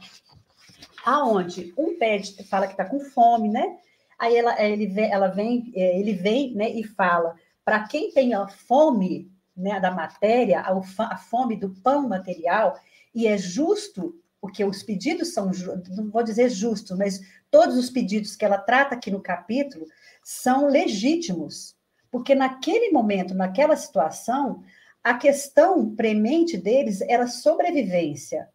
Aonde 1.06 1.74
um 1.78 1.98
pede, 1.98 2.44
fala 2.46 2.68
que 2.68 2.74
está 2.74 2.86
com 2.86 3.00
fome, 3.00 3.50
né? 3.50 3.78
Aí 4.18 4.36
ela, 4.38 4.62
ele, 4.62 5.00
ela 5.02 5.28
vem, 5.28 5.72
é, 5.76 6.00
ele 6.00 6.14
vem 6.14 6.54
né, 6.54 6.70
e 6.70 6.84
fala: 6.84 7.36
para 7.66 7.86
quem 7.88 8.12
tem 8.12 8.34
a 8.34 8.48
fome 8.48 9.32
né, 9.56 9.80
da 9.80 9.92
matéria, 9.92 10.62
a 10.62 11.18
fome 11.18 11.56
do 11.56 11.70
pão 11.70 12.08
material, 12.08 12.80
e 13.14 13.28
é 13.28 13.38
justo, 13.38 14.16
porque 14.42 14.64
os 14.64 14.84
pedidos 14.84 15.34
são, 15.34 15.52
não 15.96 16.10
vou 16.10 16.24
dizer 16.24 16.50
justo, 16.50 16.98
mas 16.98 17.22
todos 17.52 17.78
os 17.78 17.90
pedidos 17.90 18.36
que 18.36 18.44
ela 18.44 18.58
trata 18.58 18.96
aqui 18.96 19.12
no 19.12 19.22
capítulo 19.22 19.86
são 20.24 20.68
legítimos, 20.68 21.76
porque 22.10 22.34
naquele 22.34 22.92
momento, 22.92 23.34
naquela 23.34 23.76
situação, 23.76 24.64
a 25.04 25.14
questão 25.14 25.94
premente 25.96 26.58
deles 26.58 27.02
era 27.02 27.28
sobrevivência. 27.28 28.48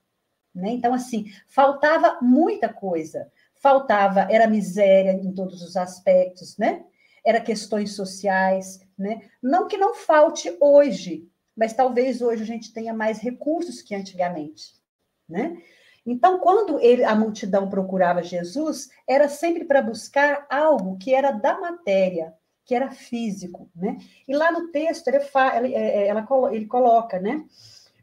Né? 0.55 0.71
Então, 0.71 0.93
assim, 0.93 1.27
faltava 1.47 2.19
muita 2.21 2.69
coisa. 2.69 3.31
Faltava, 3.57 4.27
era 4.31 4.47
miséria 4.47 5.13
em 5.13 5.33
todos 5.33 5.63
os 5.63 5.77
aspectos, 5.77 6.57
né? 6.57 6.85
Era 7.25 7.41
questões 7.41 7.95
sociais, 7.95 8.81
né? 8.97 9.21
Não 9.43 9.67
que 9.67 9.77
não 9.77 9.95
falte 9.95 10.57
hoje, 10.61 11.29
mas 11.57 11.73
talvez 11.73 12.23
hoje 12.23 12.43
a 12.43 12.47
gente 12.47 12.73
tenha 12.73 12.95
mais 12.95 13.19
recursos 13.19 13.83
que 13.83 13.95
antigamente, 13.95 14.75
né? 15.29 15.61
Então, 16.07 16.39
quando 16.39 16.81
ele, 16.81 17.05
a 17.05 17.15
multidão 17.15 17.69
procurava 17.69 18.23
Jesus, 18.23 18.89
era 19.07 19.29
sempre 19.29 19.65
para 19.65 19.83
buscar 19.83 20.47
algo 20.49 20.97
que 20.97 21.13
era 21.13 21.33
da 21.33 21.61
matéria, 21.61 22.33
que 22.65 22.75
era 22.75 22.91
físico, 22.91 23.69
né? 23.75 23.99
E 24.27 24.35
lá 24.35 24.51
no 24.51 24.69
texto 24.69 25.09
ele, 25.09 25.19
ele, 25.57 25.75
é, 25.75 26.05
é, 26.05 26.07
ela, 26.09 26.27
ele 26.53 26.67
coloca, 26.67 27.19
né? 27.19 27.45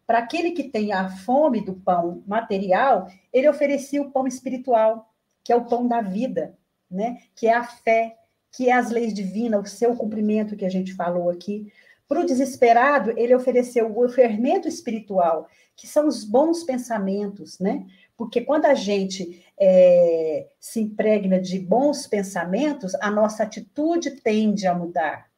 Para 0.06 0.20
aquele 0.20 0.52
que 0.52 0.63
tem 0.63 0.94
a 0.94 1.10
fome 1.10 1.63
do 1.63 1.74
pão 1.74 2.24
material, 2.28 3.08
ele 3.34 3.50
oferecia 3.50 4.02
o 4.02 4.12
pão 4.12 4.28
espiritual, 4.28 5.12
que 5.44 5.52
é 5.52 5.56
o 5.56 5.65
pão 5.65 5.88
da 5.88 6.02
vida, 6.02 6.58
né? 6.89 7.18
Que 7.36 7.48
é 7.48 7.54
a 7.54 7.63
fé, 7.63 8.15
que 8.52 8.70
é 8.70 8.74
as 8.74 8.91
leis 8.91 9.13
divinas, 9.13 9.74
o 9.74 9.76
seu 9.76 9.96
cumprimento 9.96 10.56
que 10.56 10.65
a 10.65 10.70
gente 10.70 10.94
falou 10.94 11.30
aqui. 11.30 11.72
Para 12.08 12.20
o 12.20 12.26
desesperado, 12.26 13.13
ele 13.18 13.34
ofereceu 13.34 13.98
o 13.98 14.08
fermento 14.08 14.68
espiritual, 14.68 15.48
que 15.76 15.88
são 15.88 16.08
os 16.08 16.24
bons 16.24 16.63
pensamentos, 16.63 17.60
né? 17.60 17.86
Porque 18.15 18.41
quando 18.41 18.65
a 18.65 18.76
gente 18.76 19.44
é, 19.60 20.48
se 20.60 20.82
impregna 20.82 21.39
de 21.39 21.60
bons 21.60 22.08
pensamentos, 22.08 22.94
a 22.96 23.10
nossa 23.10 23.44
atitude 23.44 24.12
tende 24.22 24.68
a 24.68 24.74
mudar, 24.74 25.30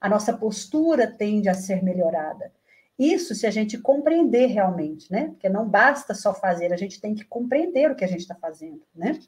a 0.00 0.08
nossa 0.08 0.32
postura 0.32 1.06
tende 1.06 1.48
a 1.48 1.54
ser 1.54 1.82
melhorada. 1.82 2.52
Isso 2.98 3.32
se 3.34 3.46
a 3.46 3.50
gente 3.50 3.78
compreender 3.78 4.46
realmente, 4.46 5.10
né? 5.12 5.28
Porque 5.28 5.48
não 5.48 5.68
basta 5.68 6.14
só 6.14 6.34
fazer, 6.34 6.72
a 6.72 6.76
gente 6.76 7.00
tem 7.00 7.14
que 7.14 7.24
compreender 7.24 7.90
o 7.90 7.94
que 7.94 8.04
a 8.04 8.08
gente 8.08 8.20
está 8.20 8.34
fazendo, 8.34 8.82
né? 8.92 9.20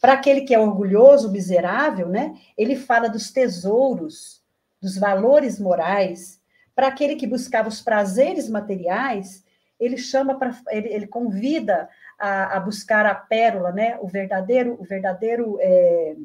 Para 0.00 0.14
aquele 0.14 0.40
que 0.40 0.54
é 0.54 0.58
orgulhoso, 0.58 1.30
miserável, 1.30 2.08
né? 2.08 2.34
Ele 2.58 2.74
fala 2.74 3.08
dos 3.08 3.30
tesouros, 3.30 4.42
dos 4.82 4.98
valores 4.98 5.60
morais. 5.60 6.40
Para 6.74 6.88
aquele 6.88 7.14
que 7.14 7.26
buscava 7.26 7.68
os 7.68 7.80
prazeres 7.80 8.48
materiais, 8.48 9.44
ele 9.78 9.96
chama 9.96 10.36
para 10.36 10.58
ele, 10.70 10.88
ele 10.88 11.06
convida 11.06 11.88
a, 12.18 12.56
a, 12.56 12.60
buscar 12.60 13.06
a 13.06 13.14
pérola, 13.14 13.70
né? 13.70 13.96
O 14.00 14.08
verdadeiro, 14.08 14.76
o 14.80 14.84
verdadeiro, 14.84 15.56
é, 15.60 16.16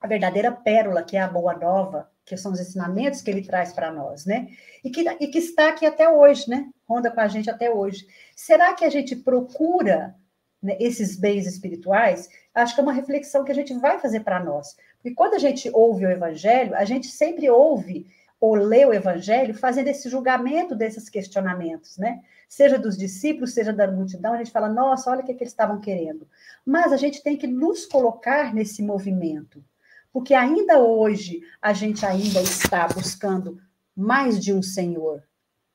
a 0.00 0.06
verdadeira 0.06 0.52
pérola 0.52 1.02
que 1.02 1.16
é 1.16 1.20
a 1.20 1.28
boa 1.28 1.54
nova, 1.54 2.11
que 2.36 2.42
são 2.42 2.52
os 2.52 2.60
ensinamentos 2.60 3.20
que 3.20 3.30
ele 3.30 3.42
traz 3.42 3.72
para 3.72 3.92
nós, 3.92 4.24
né? 4.24 4.48
E 4.84 4.90
que, 4.90 5.02
e 5.20 5.26
que 5.28 5.38
está 5.38 5.68
aqui 5.68 5.86
até 5.86 6.08
hoje, 6.08 6.48
né? 6.48 6.70
Ronda 6.88 7.10
com 7.10 7.20
a 7.20 7.28
gente 7.28 7.50
até 7.50 7.70
hoje. 7.70 8.06
Será 8.34 8.74
que 8.74 8.84
a 8.84 8.90
gente 8.90 9.14
procura 9.16 10.14
né, 10.62 10.76
esses 10.80 11.16
bens 11.16 11.46
espirituais? 11.46 12.28
Acho 12.54 12.74
que 12.74 12.80
é 12.80 12.82
uma 12.82 12.92
reflexão 12.92 13.44
que 13.44 13.52
a 13.52 13.54
gente 13.54 13.74
vai 13.74 13.98
fazer 13.98 14.20
para 14.20 14.42
nós. 14.42 14.76
Porque 14.96 15.14
quando 15.14 15.34
a 15.34 15.38
gente 15.38 15.70
ouve 15.72 16.06
o 16.06 16.10
evangelho, 16.10 16.74
a 16.74 16.84
gente 16.84 17.08
sempre 17.08 17.48
ouve 17.50 18.06
ou 18.40 18.54
lê 18.54 18.84
o 18.84 18.92
evangelho 18.92 19.54
fazendo 19.54 19.88
esse 19.88 20.08
julgamento 20.08 20.74
desses 20.74 21.08
questionamentos, 21.08 21.96
né? 21.96 22.22
seja 22.52 22.78
dos 22.78 22.98
discípulos, 22.98 23.54
seja 23.54 23.72
da 23.72 23.90
multidão, 23.90 24.34
a 24.34 24.36
gente 24.36 24.50
fala, 24.50 24.68
nossa, 24.68 25.10
olha 25.10 25.22
o 25.22 25.24
que, 25.24 25.32
é 25.32 25.34
que 25.34 25.42
eles 25.42 25.54
estavam 25.54 25.80
querendo. 25.80 26.28
Mas 26.66 26.92
a 26.92 26.98
gente 26.98 27.22
tem 27.22 27.34
que 27.34 27.46
nos 27.46 27.86
colocar 27.86 28.52
nesse 28.52 28.82
movimento, 28.82 29.64
porque 30.12 30.34
ainda 30.34 30.78
hoje 30.78 31.40
a 31.60 31.72
gente 31.72 32.04
ainda 32.04 32.40
está 32.40 32.86
buscando 32.86 33.58
mais 33.96 34.38
de 34.38 34.52
um 34.52 34.62
Senhor. 34.62 35.22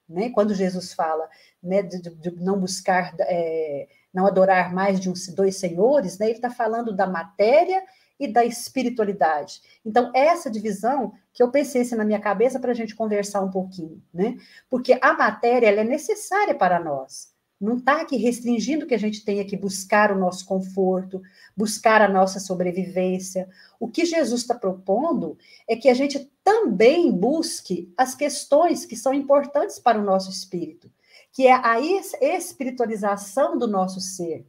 Né? 0.08 0.30
Quando 0.30 0.54
Jesus 0.54 0.94
fala 0.94 1.28
né, 1.62 1.82
de, 1.82 2.02
de 2.02 2.32
não 2.36 2.60
buscar, 2.60 3.14
é, 3.20 3.88
não 4.14 4.26
adorar 4.26 4.74
mais 4.74 5.00
de 5.00 5.10
um, 5.10 5.14
dois 5.36 5.58
senhores, 5.58 6.18
né, 6.18 6.28
ele 6.28 6.36
está 6.36 6.50
falando 6.50 6.96
da 6.96 7.08
matéria 7.08 7.84
e 8.20 8.28
da 8.28 8.44
espiritualidade. 8.44 9.62
Então, 9.86 10.12
essa 10.16 10.50
divisão 10.50 11.14
que 11.34 11.44
eu 11.44 11.52
pensei 11.52 11.82
assim 11.82 11.96
na 11.96 12.06
minha 12.06 12.20
cabeça 12.20 12.60
para 12.60 12.72
a 12.72 12.76
gente 12.76 12.96
conversar 12.96 13.42
um 13.42 13.52
pouquinho, 13.52 14.02
né? 14.12 14.36
Porque 14.70 14.98
a 15.00 15.14
matéria 15.14 15.68
ela 15.68 15.82
é 15.82 15.84
necessária 15.84 16.56
para 16.56 16.80
nós. 16.80 17.32
Não 17.60 17.78
está 17.78 18.02
aqui 18.02 18.18
restringindo 18.18 18.86
que 18.86 18.94
a 18.94 19.00
gente 19.00 19.26
tenha 19.26 19.44
que 19.44 19.58
buscar 19.58 20.12
o 20.12 20.20
nosso 20.20 20.46
conforto, 20.46 21.22
buscar 21.56 22.02
a 22.02 22.08
nossa 22.08 22.40
sobrevivência. 22.40 23.50
O 23.80 23.88
que 23.88 24.06
Jesus 24.06 24.42
está 24.42 24.54
propondo 24.54 25.38
é 25.68 25.76
que 25.76 25.90
a 25.90 25.94
gente 25.94 26.32
também 26.44 27.12
busque 27.12 27.92
as 27.98 28.14
questões 28.14 28.86
que 28.86 28.96
são 28.96 29.14
importantes 29.14 29.80
para 29.80 30.00
o 30.00 30.04
nosso 30.04 30.30
espírito, 30.30 30.92
que 31.32 31.48
é 31.48 31.54
a 31.54 31.80
espiritualização 31.80 33.58
do 33.58 33.68
nosso 33.68 34.00
ser. 34.00 34.46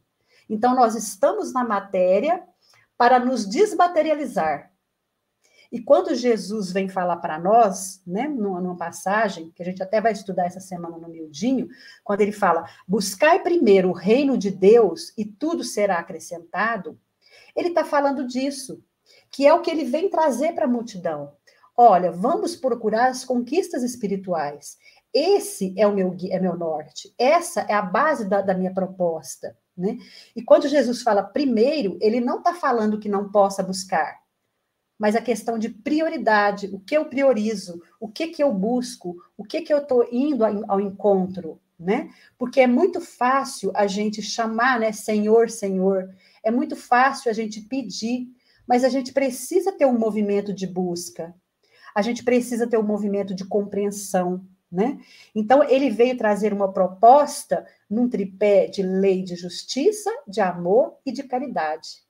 Então, 0.47 0.75
nós 0.75 0.95
estamos 0.95 1.51
na 1.51 1.63
matéria, 1.63 2.43
para 2.99 3.17
nos 3.17 3.45
desmaterializar. 3.45 4.73
E 5.71 5.79
quando 5.79 6.15
Jesus 6.15 6.71
vem 6.71 6.89
falar 6.89 7.17
para 7.17 7.37
nós, 7.37 8.01
né, 8.05 8.27
numa, 8.27 8.75
passagem, 8.75 9.51
que 9.51 9.61
a 9.61 9.65
gente 9.65 9.83
até 9.83 10.01
vai 10.01 10.11
estudar 10.11 10.45
essa 10.45 10.59
semana 10.59 10.97
no 10.97 11.07
miudinho, 11.07 11.67
quando 12.03 12.21
ele 12.21 12.31
fala, 12.31 12.65
buscai 12.87 13.39
primeiro 13.41 13.89
o 13.89 13.93
reino 13.93 14.37
de 14.37 14.49
Deus 14.49 15.13
e 15.15 15.23
tudo 15.23 15.63
será 15.63 15.99
acrescentado, 15.99 16.99
ele 17.55 17.69
está 17.69 17.83
falando 17.83 18.25
disso, 18.25 18.83
que 19.29 19.45
é 19.45 19.53
o 19.53 19.61
que 19.61 19.69
ele 19.69 19.83
vem 19.83 20.09
trazer 20.09 20.53
para 20.53 20.65
a 20.65 20.67
multidão. 20.69 21.33
Olha, 21.77 22.11
vamos 22.11 22.55
procurar 22.55 23.07
as 23.07 23.23
conquistas 23.23 23.83
espirituais. 23.83 24.77
Esse 25.13 25.73
é 25.77 25.87
o 25.87 25.93
meu, 25.93 26.15
é 26.29 26.39
meu 26.39 26.57
norte. 26.57 27.13
Essa 27.17 27.61
é 27.61 27.73
a 27.73 27.81
base 27.81 28.27
da, 28.27 28.41
da 28.41 28.53
minha 28.53 28.73
proposta. 28.73 29.55
Né? 29.77 29.97
E 30.35 30.43
quando 30.43 30.67
Jesus 30.67 31.01
fala 31.01 31.23
primeiro, 31.23 31.97
ele 32.01 32.19
não 32.19 32.39
está 32.39 32.53
falando 32.53 32.99
que 32.99 33.07
não 33.07 33.31
possa 33.31 33.63
buscar, 33.63 34.19
mas 34.99 35.15
a 35.15 35.21
questão 35.21 35.57
de 35.57 35.69
prioridade, 35.69 36.69
o 36.73 36.79
que 36.79 36.95
eu 36.95 37.05
priorizo, 37.05 37.81
o 38.01 38.09
que, 38.09 38.27
que 38.27 38.43
eu 38.43 38.53
busco, 38.53 39.15
o 39.37 39.45
que, 39.45 39.61
que 39.61 39.73
eu 39.73 39.77
estou 39.77 40.05
indo 40.11 40.43
ao 40.43 40.81
encontro, 40.81 41.57
né? 41.79 42.09
Porque 42.37 42.59
é 42.59 42.67
muito 42.67 42.99
fácil 42.99 43.71
a 43.73 43.87
gente 43.87 44.21
chamar, 44.21 44.77
né, 44.77 44.91
Senhor, 44.91 45.49
Senhor, 45.49 46.13
é 46.43 46.51
muito 46.51 46.75
fácil 46.75 47.31
a 47.31 47.33
gente 47.33 47.61
pedir, 47.61 48.27
mas 48.67 48.83
a 48.83 48.89
gente 48.89 49.13
precisa 49.13 49.71
ter 49.71 49.85
um 49.85 49.97
movimento 49.97 50.53
de 50.53 50.67
busca, 50.67 51.33
a 51.95 52.01
gente 52.01 52.21
precisa 52.21 52.67
ter 52.67 52.77
um 52.77 52.83
movimento 52.83 53.33
de 53.33 53.45
compreensão, 53.45 54.45
né? 54.71 54.99
Então, 55.33 55.63
ele 55.63 55.89
veio 55.89 56.17
trazer 56.17 56.53
uma 56.53 56.71
proposta 56.71 57.65
num 57.89 58.07
tripé 58.07 58.67
de 58.67 58.83
lei 58.83 59.23
de 59.23 59.35
justiça, 59.35 60.11
de 60.27 60.41
amor 60.41 60.97
e 61.05 61.11
de 61.11 61.23
caridade. 61.23 62.03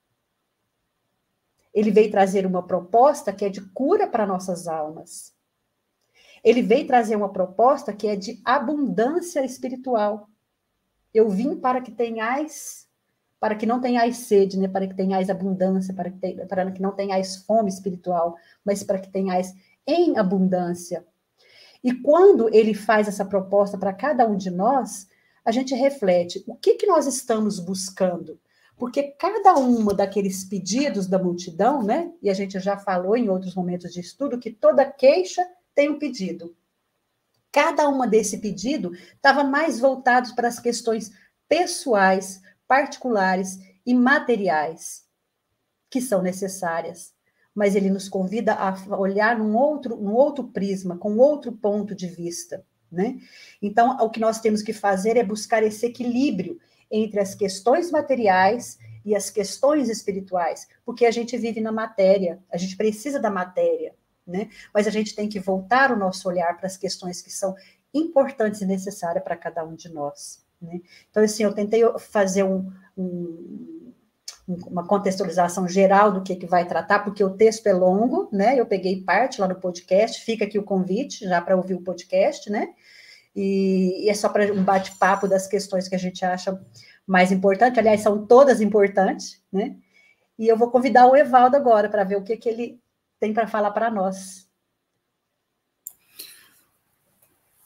Ele 1.74 1.92
veio 1.92 2.12
trazer 2.12 2.46
uma 2.46 2.66
proposta 2.66 3.32
que 3.32 3.46
é 3.46 3.50
de 3.50 3.62
cura 3.72 4.08
para 4.08 4.26
nossas 4.26 4.68
almas. 4.68 5.34
Ele 6.44 6.62
veio 6.62 6.88
trazer 6.88 7.16
uma 7.16 7.32
proposta 7.32 7.94
que 7.94 8.08
é 8.08 8.16
de 8.16 8.42
abundância 8.44 9.44
espiritual. 9.44 10.30
Eu 11.14 11.30
vim 11.30 11.56
para 11.56 11.82
que 11.82 11.92
tenhais, 11.92 12.88
para 13.40 13.56
que 13.56 13.66
não 13.66 13.82
tenhais 13.82 14.18
sede, 14.18 14.58
né? 14.58 14.68
para 14.68 14.88
que 14.88 14.96
tenhais 14.96 15.30
abundância, 15.30 15.94
para 15.94 16.10
que, 16.10 16.46
para 16.46 16.72
que 16.72 16.82
não 16.82 16.92
tenhais 16.92 17.38
fome 17.38 17.70
espiritual, 17.70 18.36
mas 18.64 18.84
para 18.84 19.00
que 19.00 19.10
tenhais 19.10 19.54
em 19.86 20.18
abundância. 20.18 21.06
E 21.84 21.94
quando 21.94 22.54
ele 22.54 22.74
faz 22.74 23.08
essa 23.08 23.26
proposta 23.26 23.78
para 23.78 23.94
cada 23.94 24.28
um 24.28 24.36
de 24.36 24.50
nós, 24.50 25.08
a 25.44 25.52
gente 25.52 25.74
reflete 25.74 26.44
o 26.46 26.56
que, 26.56 26.76
que 26.76 26.86
nós 26.86 27.08
estamos 27.08 27.60
buscando. 27.60 28.40
Porque 28.80 29.04
cada 29.04 29.56
uma 29.56 29.94
daqueles 29.94 30.46
pedidos 30.46 31.06
da 31.06 31.20
multidão, 31.20 31.84
né? 31.84 32.14
E 32.22 32.30
a 32.30 32.34
gente 32.34 32.58
já 32.62 32.78
falou 32.78 33.18
em 33.18 33.28
outros 33.28 33.54
momentos 33.54 33.92
de 33.92 34.00
estudo 34.00 34.40
que 34.40 34.50
toda 34.50 34.90
queixa 34.90 35.46
tem 35.76 35.90
um 35.90 36.00
pedido. 36.00 36.56
Cada 37.52 37.90
uma 37.90 38.08
desse 38.08 38.38
pedido 38.38 38.94
estava 38.94 39.44
mais 39.44 39.82
voltado 39.82 40.34
para 40.34 40.48
as 40.48 40.62
questões 40.62 41.12
pessoais, 41.46 42.42
particulares 42.66 43.60
e 43.86 43.94
materiais 43.94 45.06
que 45.90 46.00
são 46.00 46.22
necessárias. 46.22 47.14
Mas 47.54 47.76
ele 47.76 47.90
nos 47.90 48.08
convida 48.08 48.54
a 48.54 48.98
olhar 48.98 49.38
num 49.38 49.58
outro, 49.58 49.98
num 49.98 50.14
outro 50.14 50.46
prisma, 50.46 50.98
com 50.98 51.18
outro 51.18 51.52
ponto 51.52 51.94
de 51.94 52.08
vista. 52.08 52.66
Né? 52.90 53.18
Então, 53.62 53.98
o 53.98 54.10
que 54.10 54.22
nós 54.22 54.40
temos 54.40 54.62
que 54.62 54.72
fazer 54.72 55.18
é 55.18 55.24
buscar 55.24 55.64
esse 55.64 55.86
equilíbrio 55.86 56.58
entre 56.92 57.20
as 57.20 57.36
questões 57.36 57.92
materiais 57.92 58.78
e 59.06 59.16
as 59.16 59.30
questões 59.30 59.90
espirituais, 59.90 60.68
porque 60.86 61.06
a 61.06 61.12
gente 61.12 61.38
vive 61.38 61.62
na 61.62 61.72
matéria, 61.72 62.40
a 62.52 62.58
gente 62.58 62.76
precisa 62.76 63.20
da 63.20 63.30
matéria, 63.30 63.96
né? 64.26 64.50
Mas 64.74 64.88
a 64.88 64.92
gente 64.92 65.16
tem 65.16 65.28
que 65.28 65.40
voltar 65.40 65.92
o 65.92 65.98
nosso 65.98 66.28
olhar 66.28 66.56
para 66.58 66.68
as 66.68 66.78
questões 66.78 67.22
que 67.22 67.32
são 67.32 67.56
importantes 67.94 68.62
e 68.62 68.66
necessárias 68.66 69.24
para 69.24 69.38
cada 69.38 69.64
um 69.64 69.74
de 69.74 69.90
nós. 69.90 70.46
Né? 70.62 70.82
Então, 71.10 71.24
assim, 71.24 71.44
eu 71.44 71.54
tentei 71.54 71.82
fazer 71.98 72.44
um, 72.44 72.72
um, 72.98 73.94
uma 74.48 74.86
contextualização 74.86 75.68
geral 75.68 76.12
do 76.12 76.22
que, 76.22 76.36
que 76.36 76.46
vai 76.46 76.68
tratar, 76.68 77.00
porque 77.00 77.24
o 77.24 77.36
texto 77.36 77.68
é 77.68 77.74
longo, 77.74 78.30
né? 78.32 78.60
Eu 78.60 78.66
peguei 78.66 79.02
parte 79.04 79.40
lá 79.40 79.48
no 79.48 79.56
podcast, 79.56 80.24
fica 80.24 80.46
aqui 80.46 80.60
o 80.60 80.64
convite 80.64 81.26
já 81.26 81.42
para 81.42 81.56
ouvir 81.56 81.76
o 81.76 81.82
podcast, 81.82 82.50
né? 82.50 82.74
E, 83.36 84.06
e 84.06 84.10
é 84.10 84.14
só 84.14 84.30
para 84.30 84.52
um 84.54 84.64
bate-papo 84.64 85.28
das 85.28 85.48
questões 85.48 85.88
que 85.88 85.96
a 85.96 86.00
gente 86.00 86.24
acha 86.26 86.60
mais 87.06 87.32
importante. 87.32 87.80
Aliás, 87.80 88.02
são 88.02 88.26
todas 88.26 88.62
importantes, 88.62 89.42
né? 89.52 89.76
E 90.38 90.48
eu 90.48 90.58
vou 90.58 90.72
convidar 90.72 91.08
o 91.08 91.16
Evaldo 91.16 91.58
agora 91.58 91.90
para 91.90 92.04
ver 92.04 92.18
o 92.18 92.24
que, 92.24 92.38
que 92.38 92.48
ele 92.48 92.80
tem 93.20 93.34
para 93.34 93.48
falar 93.48 93.72
para 93.72 93.92
nós. 93.92 94.48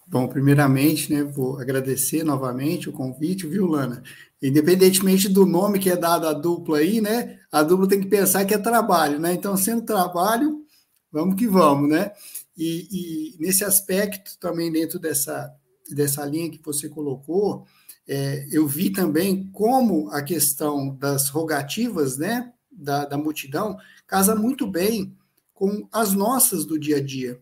Bom, 0.08 0.28
primeiramente, 0.28 1.12
né, 1.12 1.24
vou 1.24 1.60
agradecer 1.60 2.24
novamente 2.24 2.88
o 2.88 2.94
convite, 2.94 3.48
viu, 3.48 3.66
Lana? 3.66 4.04
Independentemente 4.42 5.28
do 5.28 5.46
nome 5.46 5.80
que 5.80 5.90
é 5.90 5.96
dado 5.96 6.28
à 6.28 6.34
dupla 6.34 6.78
aí, 6.78 7.02
né, 7.02 7.40
a 7.52 7.64
dupla 7.64 7.88
tem 7.88 8.00
que 8.00 8.08
pensar 8.08 8.46
que 8.46 8.54
é 8.54 8.58
trabalho, 8.60 9.20
né? 9.20 9.34
Então, 9.34 9.58
sendo 9.58 9.82
trabalho, 9.82 10.64
vamos 11.12 11.36
que 11.36 11.48
vamos, 11.48 11.90
né? 11.90 12.12
E, 12.56 12.88
e, 12.92 13.38
nesse 13.40 13.64
aspecto, 13.64 14.38
também 14.40 14.72
dentro 14.72 15.00
dessa, 15.00 15.52
dessa 15.90 16.24
linha 16.26 16.50
que 16.50 16.62
você 16.64 16.88
colocou, 16.88 17.66
é, 18.08 18.48
eu 18.52 18.68
vi 18.68 18.92
também 18.92 19.50
como 19.52 20.10
a 20.10 20.22
questão 20.22 20.96
das 20.96 21.30
rogativas 21.30 22.18
né, 22.18 22.54
da, 22.72 23.06
da 23.06 23.18
multidão 23.18 23.78
casa 24.06 24.36
muito 24.36 24.68
bem 24.68 25.18
com 25.54 25.88
as 25.92 26.14
nossas 26.14 26.66
do 26.66 26.78
dia 26.78 26.98
a 26.98 27.04
dia. 27.04 27.42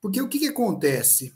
Porque 0.00 0.20
o 0.20 0.28
que, 0.28 0.40
que 0.40 0.48
acontece? 0.48 1.34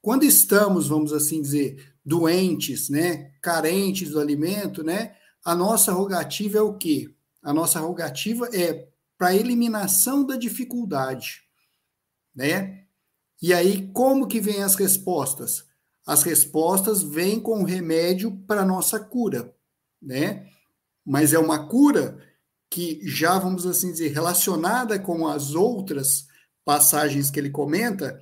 Quando 0.00 0.24
estamos, 0.24 0.86
vamos 0.86 1.12
assim 1.12 1.42
dizer, 1.42 1.92
doentes, 2.04 2.88
né, 2.88 3.32
carentes 3.42 4.10
do 4.10 4.20
alimento, 4.20 4.82
né, 4.84 5.16
a 5.44 5.54
nossa 5.54 5.92
rogativa 5.92 6.58
é 6.58 6.62
o 6.62 6.74
quê? 6.74 7.10
A 7.42 7.52
nossa 7.52 7.80
rogativa 7.80 8.48
é 8.54 8.88
para 9.18 9.34
eliminação 9.34 10.24
da 10.24 10.36
dificuldade 10.36 11.47
né? 12.38 12.84
E 13.42 13.52
aí, 13.52 13.90
como 13.92 14.28
que 14.28 14.40
vem 14.40 14.62
as 14.62 14.76
respostas? 14.76 15.64
As 16.06 16.22
respostas 16.22 17.02
vêm 17.02 17.40
com 17.40 17.64
remédio 17.64 18.30
para 18.46 18.64
nossa 18.64 19.00
cura, 19.00 19.52
né? 20.00 20.48
Mas 21.04 21.32
é 21.32 21.38
uma 21.38 21.66
cura 21.66 22.16
que 22.70 23.00
já, 23.02 23.38
vamos 23.40 23.66
assim 23.66 23.90
dizer, 23.90 24.12
relacionada 24.12 25.00
com 25.00 25.26
as 25.26 25.54
outras 25.54 26.28
passagens 26.64 27.28
que 27.28 27.40
ele 27.40 27.50
comenta, 27.50 28.20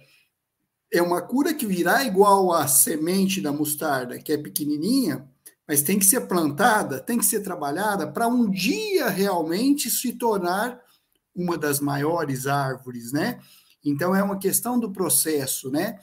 é 0.91 1.03
uma 1.03 1.21
cura 1.21 1.53
que 1.53 1.67
virá 1.67 2.03
igual 2.05 2.53
a 2.53 2.67
semente 2.67 3.43
da 3.43 3.53
mostarda, 3.53 4.19
que 4.19 4.33
é 4.33 4.39
pequenininha, 4.39 5.29
mas 5.69 5.83
tem 5.83 5.99
que 5.99 6.07
ser 6.07 6.23
plantada, 6.23 7.01
tem 7.01 7.19
que 7.19 7.27
ser 7.27 7.41
trabalhada 7.41 8.11
para 8.11 8.29
um 8.29 8.49
dia 8.49 9.09
realmente 9.09 9.91
se 9.91 10.13
tornar 10.15 10.81
uma 11.35 11.59
das 11.59 11.81
maiores 11.81 12.47
árvores, 12.47 13.13
né? 13.13 13.41
Então, 13.91 14.15
é 14.15 14.23
uma 14.23 14.39
questão 14.39 14.79
do 14.79 14.93
processo, 14.93 15.71
né? 15.71 15.99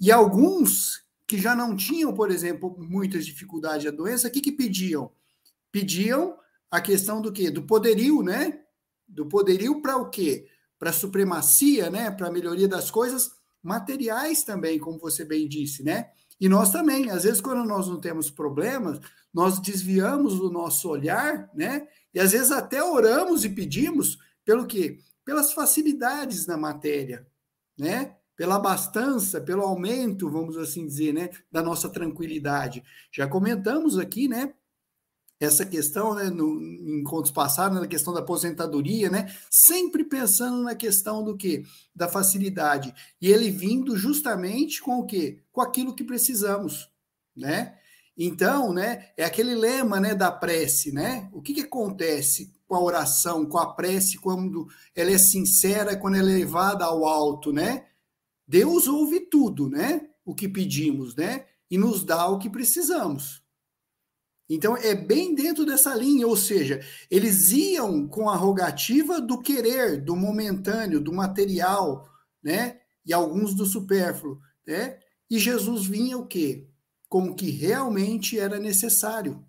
E 0.00 0.10
alguns 0.10 1.02
que 1.26 1.38
já 1.38 1.54
não 1.54 1.74
tinham, 1.74 2.12
por 2.12 2.30
exemplo, 2.30 2.76
muitas 2.78 3.24
dificuldades 3.24 3.84
da 3.84 3.90
doença, 3.90 4.28
o 4.28 4.30
que, 4.30 4.40
que 4.40 4.52
pediam? 4.52 5.10
Pediam 5.70 6.36
a 6.70 6.80
questão 6.80 7.22
do 7.22 7.32
quê? 7.32 7.50
Do 7.50 7.62
poderio, 7.62 8.22
né? 8.22 8.60
Do 9.08 9.26
poderio 9.26 9.80
para 9.80 9.96
o 9.96 10.10
quê? 10.10 10.46
Para 10.78 10.90
a 10.90 10.92
supremacia, 10.92 11.88
né? 11.90 12.10
Para 12.10 12.28
a 12.28 12.32
melhoria 12.32 12.68
das 12.68 12.90
coisas 12.90 13.30
materiais 13.62 14.42
também, 14.42 14.78
como 14.78 14.98
você 14.98 15.24
bem 15.24 15.48
disse, 15.48 15.82
né? 15.82 16.10
E 16.40 16.48
nós 16.48 16.70
também, 16.70 17.08
às 17.10 17.22
vezes, 17.22 17.40
quando 17.40 17.64
nós 17.64 17.86
não 17.86 18.00
temos 18.00 18.28
problemas, 18.28 19.00
nós 19.32 19.60
desviamos 19.60 20.40
o 20.40 20.50
nosso 20.50 20.88
olhar, 20.88 21.48
né? 21.54 21.86
E 22.12 22.20
às 22.20 22.32
vezes 22.32 22.50
até 22.50 22.82
oramos 22.82 23.44
e 23.44 23.48
pedimos 23.48 24.18
pelo 24.44 24.66
quê? 24.66 24.98
Pelas 25.24 25.52
facilidades 25.52 26.46
na 26.46 26.56
matéria, 26.56 27.26
né? 27.78 28.16
Pela 28.36 28.56
abastança, 28.56 29.40
pelo 29.40 29.62
aumento, 29.62 30.30
vamos 30.30 30.56
assim 30.56 30.86
dizer, 30.86 31.12
né, 31.12 31.30
da 31.50 31.62
nossa 31.62 31.88
tranquilidade. 31.88 32.82
Já 33.12 33.28
comentamos 33.28 33.98
aqui, 33.98 34.26
né, 34.26 34.54
essa 35.38 35.66
questão, 35.66 36.14
né, 36.14 36.30
no, 36.30 36.60
em 36.62 37.00
encontros 37.00 37.32
passados, 37.32 37.80
na 37.80 37.86
questão 37.86 38.12
da 38.12 38.20
aposentadoria, 38.20 39.10
né, 39.10 39.32
sempre 39.50 40.04
pensando 40.04 40.62
na 40.62 40.74
questão 40.74 41.22
do 41.22 41.36
que? 41.36 41.64
Da 41.94 42.08
facilidade. 42.08 42.94
E 43.20 43.30
ele 43.30 43.50
vindo 43.50 43.96
justamente 43.96 44.80
com 44.80 44.98
o 44.98 45.06
quê? 45.06 45.40
Com 45.52 45.60
aquilo 45.60 45.94
que 45.94 46.04
precisamos, 46.04 46.88
né? 47.36 47.78
Então, 48.16 48.72
né, 48.72 49.10
é 49.16 49.24
aquele 49.24 49.54
lema, 49.54 49.98
né, 49.98 50.14
da 50.14 50.30
prece, 50.30 50.92
né? 50.92 51.30
O 51.32 51.40
que, 51.40 51.54
que 51.54 51.62
acontece 51.62 52.52
com 52.66 52.74
a 52.74 52.82
oração, 52.82 53.46
com 53.46 53.58
a 53.58 53.74
prece, 53.74 54.18
quando 54.18 54.68
ela 54.94 55.10
é 55.10 55.18
sincera, 55.18 55.96
quando 55.96 56.16
ela 56.16 56.30
é 56.30 56.34
levada 56.34 56.84
ao 56.84 57.04
alto, 57.06 57.52
né? 57.52 57.86
Deus 58.46 58.86
ouve 58.86 59.20
tudo, 59.20 59.68
né? 59.68 60.08
O 60.24 60.34
que 60.34 60.48
pedimos, 60.48 61.16
né? 61.16 61.46
E 61.70 61.78
nos 61.78 62.04
dá 62.04 62.26
o 62.28 62.38
que 62.38 62.50
precisamos. 62.50 63.42
Então, 64.48 64.76
é 64.76 64.94
bem 64.94 65.34
dentro 65.34 65.64
dessa 65.64 65.94
linha, 65.94 66.26
ou 66.26 66.36
seja, 66.36 66.80
eles 67.10 67.52
iam 67.52 68.06
com 68.06 68.28
a 68.28 68.36
rogativa 68.36 69.20
do 69.20 69.40
querer, 69.40 70.02
do 70.02 70.14
momentâneo, 70.14 71.00
do 71.00 71.12
material, 71.12 72.06
né? 72.42 72.80
E 73.06 73.12
alguns 73.14 73.54
do 73.54 73.64
supérfluo, 73.64 74.38
né? 74.66 74.98
E 75.30 75.38
Jesus 75.38 75.86
vinha 75.86 76.18
o 76.18 76.26
quê? 76.26 76.68
Com 77.12 77.24
o 77.24 77.34
que 77.34 77.50
realmente 77.50 78.38
era 78.38 78.58
necessário, 78.58 79.44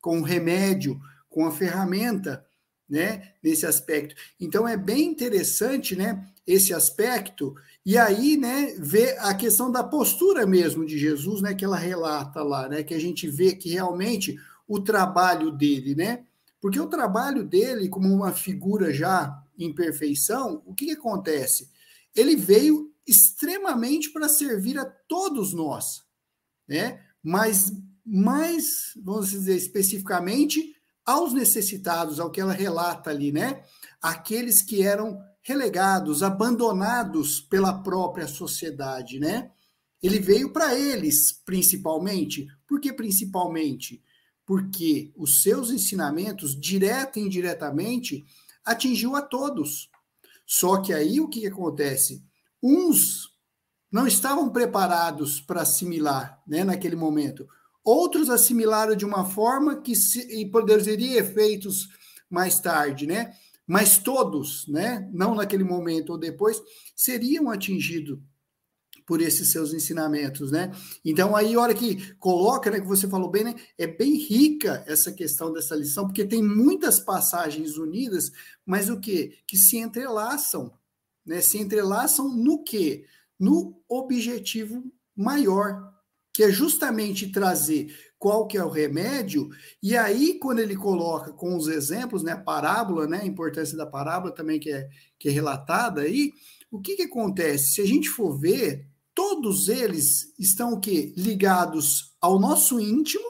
com 0.00 0.20
o 0.20 0.22
remédio, 0.22 0.98
com 1.28 1.44
a 1.44 1.52
ferramenta, 1.52 2.42
né, 2.88 3.34
nesse 3.42 3.66
aspecto. 3.66 4.14
Então 4.40 4.66
é 4.66 4.78
bem 4.78 5.10
interessante, 5.10 5.94
né, 5.94 6.26
esse 6.46 6.72
aspecto. 6.72 7.54
E 7.84 7.98
aí, 7.98 8.38
né, 8.38 8.74
ver 8.78 9.18
a 9.18 9.34
questão 9.34 9.70
da 9.70 9.84
postura 9.84 10.46
mesmo 10.46 10.86
de 10.86 10.96
Jesus, 10.96 11.42
né, 11.42 11.52
que 11.52 11.66
ela 11.66 11.76
relata 11.76 12.42
lá, 12.42 12.66
né, 12.66 12.82
que 12.82 12.94
a 12.94 12.98
gente 12.98 13.28
vê 13.28 13.54
que 13.54 13.68
realmente 13.68 14.38
o 14.66 14.80
trabalho 14.80 15.50
dele, 15.50 15.94
né? 15.94 16.24
Porque 16.62 16.80
o 16.80 16.86
trabalho 16.86 17.44
dele, 17.44 17.90
como 17.90 18.08
uma 18.08 18.32
figura 18.32 18.90
já 18.90 19.38
em 19.58 19.70
perfeição, 19.74 20.62
o 20.64 20.74
que, 20.74 20.86
que 20.86 20.92
acontece? 20.92 21.68
Ele 22.16 22.36
veio 22.36 22.90
extremamente 23.06 24.08
para 24.08 24.30
servir 24.30 24.78
a 24.78 24.86
todos 24.86 25.52
nós, 25.52 26.10
né? 26.68 27.00
Mas 27.22 27.72
mais, 28.04 28.92
vamos 28.96 29.30
dizer 29.30 29.56
especificamente, 29.56 30.74
aos 31.04 31.32
necessitados, 31.32 32.20
ao 32.20 32.30
que 32.30 32.40
ela 32.40 32.52
relata 32.52 33.10
ali, 33.10 33.32
né? 33.32 33.62
Aqueles 34.00 34.62
que 34.62 34.82
eram 34.82 35.20
relegados, 35.42 36.22
abandonados 36.22 37.40
pela 37.40 37.82
própria 37.82 38.26
sociedade, 38.26 39.18
né? 39.18 39.50
Ele 40.02 40.18
veio 40.18 40.52
para 40.52 40.76
eles, 40.76 41.32
principalmente. 41.44 42.46
Por 42.66 42.80
que 42.80 42.92
principalmente? 42.92 44.02
Porque 44.44 45.12
os 45.16 45.42
seus 45.42 45.70
ensinamentos, 45.70 46.58
direta 46.58 47.18
e 47.18 47.22
indiretamente, 47.22 48.24
atingiu 48.64 49.14
a 49.14 49.22
todos. 49.22 49.88
Só 50.44 50.80
que 50.80 50.92
aí 50.92 51.20
o 51.20 51.28
que, 51.28 51.40
que 51.40 51.46
acontece? 51.46 52.24
Uns 52.60 53.31
não 53.92 54.06
estavam 54.06 54.48
preparados 54.48 55.40
para 55.40 55.60
assimilar, 55.60 56.42
né, 56.46 56.64
naquele 56.64 56.96
momento. 56.96 57.46
Outros 57.84 58.30
assimilaram 58.30 58.96
de 58.96 59.04
uma 59.04 59.24
forma 59.24 59.82
que 59.82 59.94
se, 59.94 60.46
produziria 60.46 61.20
efeitos 61.20 61.88
mais 62.30 62.58
tarde, 62.58 63.06
né? 63.06 63.34
Mas 63.66 63.98
todos, 63.98 64.66
né, 64.66 65.08
não 65.12 65.34
naquele 65.34 65.62
momento 65.62 66.10
ou 66.10 66.18
depois, 66.18 66.60
seriam 66.96 67.50
atingidos 67.50 68.18
por 69.06 69.20
esses 69.20 69.50
seus 69.50 69.74
ensinamentos, 69.74 70.50
né? 70.50 70.72
Então 71.04 71.36
aí 71.36 71.54
a 71.54 71.60
hora 71.60 71.74
que 71.74 72.14
coloca, 72.14 72.70
né, 72.70 72.80
que 72.80 72.86
você 72.86 73.08
falou 73.08 73.30
bem, 73.30 73.44
né, 73.44 73.54
é 73.76 73.86
bem 73.86 74.14
rica 74.16 74.82
essa 74.86 75.12
questão 75.12 75.52
dessa 75.52 75.74
lição, 75.74 76.06
porque 76.06 76.24
tem 76.24 76.42
muitas 76.42 76.98
passagens 77.00 77.76
unidas, 77.76 78.30
mas 78.64 78.88
o 78.88 78.98
que? 78.98 79.38
Que 79.46 79.56
se 79.56 79.76
entrelaçam, 79.76 80.72
né? 81.26 81.40
Se 81.40 81.58
entrelaçam 81.58 82.28
no 82.28 82.62
quê? 82.62 83.04
No 83.42 83.82
objetivo 83.88 84.84
maior, 85.16 85.92
que 86.32 86.44
é 86.44 86.50
justamente 86.52 87.32
trazer 87.32 87.92
qual 88.16 88.46
que 88.46 88.56
é 88.56 88.62
o 88.62 88.70
remédio, 88.70 89.48
e 89.82 89.96
aí 89.96 90.38
quando 90.38 90.60
ele 90.60 90.76
coloca 90.76 91.32
com 91.32 91.56
os 91.56 91.66
exemplos, 91.66 92.22
né, 92.22 92.34
a 92.34 92.40
parábola, 92.40 93.04
né, 93.04 93.22
a 93.22 93.26
importância 93.26 93.76
da 93.76 93.84
parábola 93.84 94.32
também 94.32 94.60
que 94.60 94.70
é, 94.70 94.88
que 95.18 95.28
é 95.28 95.32
relatada 95.32 96.02
aí, 96.02 96.30
o 96.70 96.80
que 96.80 96.94
que 96.94 97.02
acontece? 97.02 97.72
Se 97.72 97.80
a 97.80 97.84
gente 97.84 98.08
for 98.08 98.38
ver, 98.38 98.86
todos 99.12 99.68
eles 99.68 100.32
estão 100.38 100.74
o 100.74 100.80
quê? 100.80 101.12
Ligados 101.16 102.14
ao 102.20 102.38
nosso 102.38 102.78
íntimo, 102.78 103.26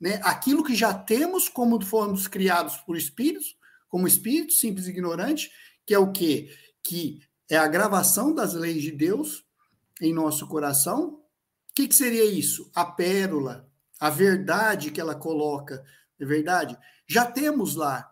né, 0.00 0.20
aquilo 0.22 0.62
que 0.62 0.76
já 0.76 0.94
temos 0.94 1.48
como 1.48 1.84
fomos 1.84 2.28
criados 2.28 2.76
por 2.76 2.96
espíritos, 2.96 3.56
como 3.88 4.06
espírito 4.06 4.52
simples 4.52 4.86
e 4.86 4.90
ignorante, 4.90 5.50
que 5.84 5.92
é 5.92 5.98
o 5.98 6.12
quê? 6.12 6.50
Que 6.84 7.18
é 7.50 7.56
a 7.56 7.68
gravação 7.68 8.34
das 8.34 8.54
leis 8.54 8.82
de 8.82 8.90
Deus 8.90 9.44
em 10.00 10.12
nosso 10.12 10.46
coração, 10.46 11.24
que, 11.74 11.88
que 11.88 11.94
seria 11.94 12.24
isso? 12.24 12.70
A 12.74 12.84
pérola, 12.84 13.68
a 13.98 14.08
verdade 14.08 14.90
que 14.90 15.00
ela 15.00 15.14
coloca, 15.14 15.84
é 16.18 16.24
verdade? 16.24 16.78
Já 17.06 17.26
temos 17.26 17.74
lá, 17.74 18.08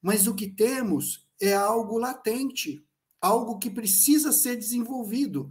mas 0.00 0.26
o 0.26 0.34
que 0.34 0.48
temos 0.48 1.26
é 1.40 1.52
algo 1.52 1.98
latente, 1.98 2.84
algo 3.20 3.58
que 3.58 3.68
precisa 3.68 4.32
ser 4.32 4.56
desenvolvido. 4.56 5.50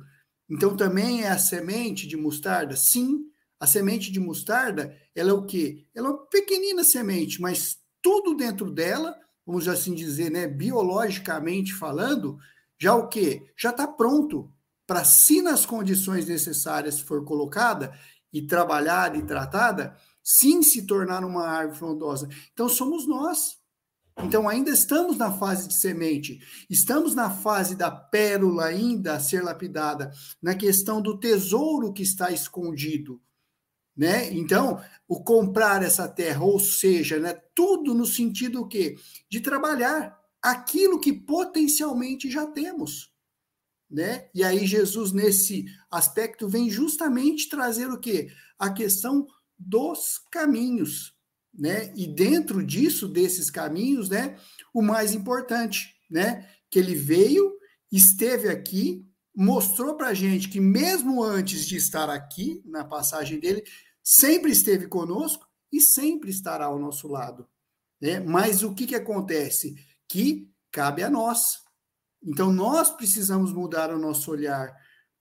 Então 0.50 0.76
também 0.76 1.24
é 1.24 1.30
a 1.30 1.38
semente 1.38 2.08
de 2.08 2.16
mostarda? 2.16 2.76
Sim, 2.76 3.26
a 3.60 3.68
semente 3.68 4.10
de 4.12 4.20
mostarda, 4.20 4.96
ela 5.14 5.32
é 5.32 5.34
o 5.34 5.46
quê? 5.46 5.86
Ela 5.94 6.08
é 6.08 6.12
uma 6.12 6.26
pequenina 6.28 6.84
semente, 6.84 7.42
mas 7.42 7.78
tudo 8.02 8.36
dentro 8.36 8.72
dela, 8.72 9.20
vamos 9.46 9.68
assim 9.68 9.94
dizer, 9.94 10.32
né, 10.32 10.48
biologicamente 10.48 11.74
falando, 11.74 12.40
já 12.80 12.96
o 12.96 13.08
quê? 13.08 13.52
Já 13.58 13.72
está 13.72 13.88
pronto 13.88 14.52
para, 14.88 15.04
se 15.04 15.42
nas 15.42 15.66
condições 15.66 16.26
necessárias 16.28 17.00
for 17.00 17.24
colocada 17.26 17.94
e 18.32 18.42
trabalhada 18.42 19.18
e 19.18 19.24
tratada, 19.24 19.96
sim 20.24 20.64
se 20.64 20.88
tornar 20.88 21.24
uma 21.24 21.46
árvore 21.48 21.78
frondosa. 21.78 22.30
Então 22.54 22.70
somos 22.70 23.06
nós. 23.06 23.60
Então 24.24 24.50
ainda 24.50 24.72
estamos 24.72 25.18
na 25.18 25.32
fase 25.32 25.68
de 25.68 25.76
semente, 25.76 26.40
estamos 26.70 27.16
na 27.16 27.30
fase 27.30 27.76
da 27.76 27.90
pérola 27.90 28.66
ainda 28.66 29.14
a 29.14 29.20
ser 29.20 29.42
lapidada, 29.42 30.12
na 30.42 30.56
questão 30.56 31.02
do 31.02 31.18
tesouro 31.18 31.94
que 31.94 32.04
está 32.04 32.32
escondido. 32.32 33.22
Né? 33.96 34.32
Então, 34.34 34.82
o 35.08 35.24
comprar 35.24 35.84
essa 35.84 36.08
terra, 36.08 36.44
ou 36.44 36.60
seja, 36.60 37.20
né, 37.20 37.34
tudo 37.54 37.94
no 37.94 38.06
sentido 38.06 38.62
o 38.62 38.68
quê? 38.68 38.96
De 39.30 39.42
trabalhar 39.42 40.19
aquilo 40.42 41.00
que 41.00 41.14
potencialmente 41.14 42.30
já 42.30 42.48
temos 42.48 43.10
né? 43.90 44.30
E 44.36 44.44
aí 44.44 44.68
Jesus 44.68 45.12
nesse 45.12 45.66
aspecto 45.90 46.48
vem 46.48 46.70
justamente 46.70 47.50
trazer 47.50 47.90
o 47.90 48.00
quê? 48.00 48.30
A 48.58 48.70
questão 48.70 49.26
dos 49.58 50.20
caminhos, 50.32 51.16
né? 51.54 51.92
E 51.96 52.06
dentro 52.06 52.64
disso 52.64 53.08
desses 53.08 53.50
caminhos, 53.50 54.10
né, 54.10 54.38
o 54.74 54.82
mais 54.82 55.14
importante, 55.14 55.96
né, 56.10 56.48
que 56.70 56.78
ele 56.78 56.94
veio, 56.94 57.58
esteve 57.92 58.48
aqui, 58.48 59.06
mostrou 59.36 59.96
para 59.96 60.14
gente 60.14 60.50
que 60.50 60.60
mesmo 60.60 61.24
antes 61.24 61.66
de 61.66 61.76
estar 61.76 62.10
aqui 62.10 62.62
na 62.66 62.86
passagem 62.86 63.40
dele, 63.40 63.64
sempre 64.04 64.52
esteve 64.52 64.88
conosco 64.88 65.48
e 65.72 65.82
sempre 65.82 66.30
estará 66.30 66.66
ao 66.66 66.80
nosso 66.80 67.08
lado, 67.08 67.48
né? 68.00 68.20
Mas 68.20 68.64
o 68.64 68.74
que 68.74 68.86
que 68.86 68.96
acontece? 68.96 69.76
Que 70.10 70.52
cabe 70.72 71.04
a 71.04 71.10
nós, 71.10 71.60
então, 72.24 72.52
nós 72.52 72.90
precisamos 72.90 73.54
mudar 73.54 73.94
o 73.94 74.00
nosso 74.00 74.30
olhar, 74.32 74.76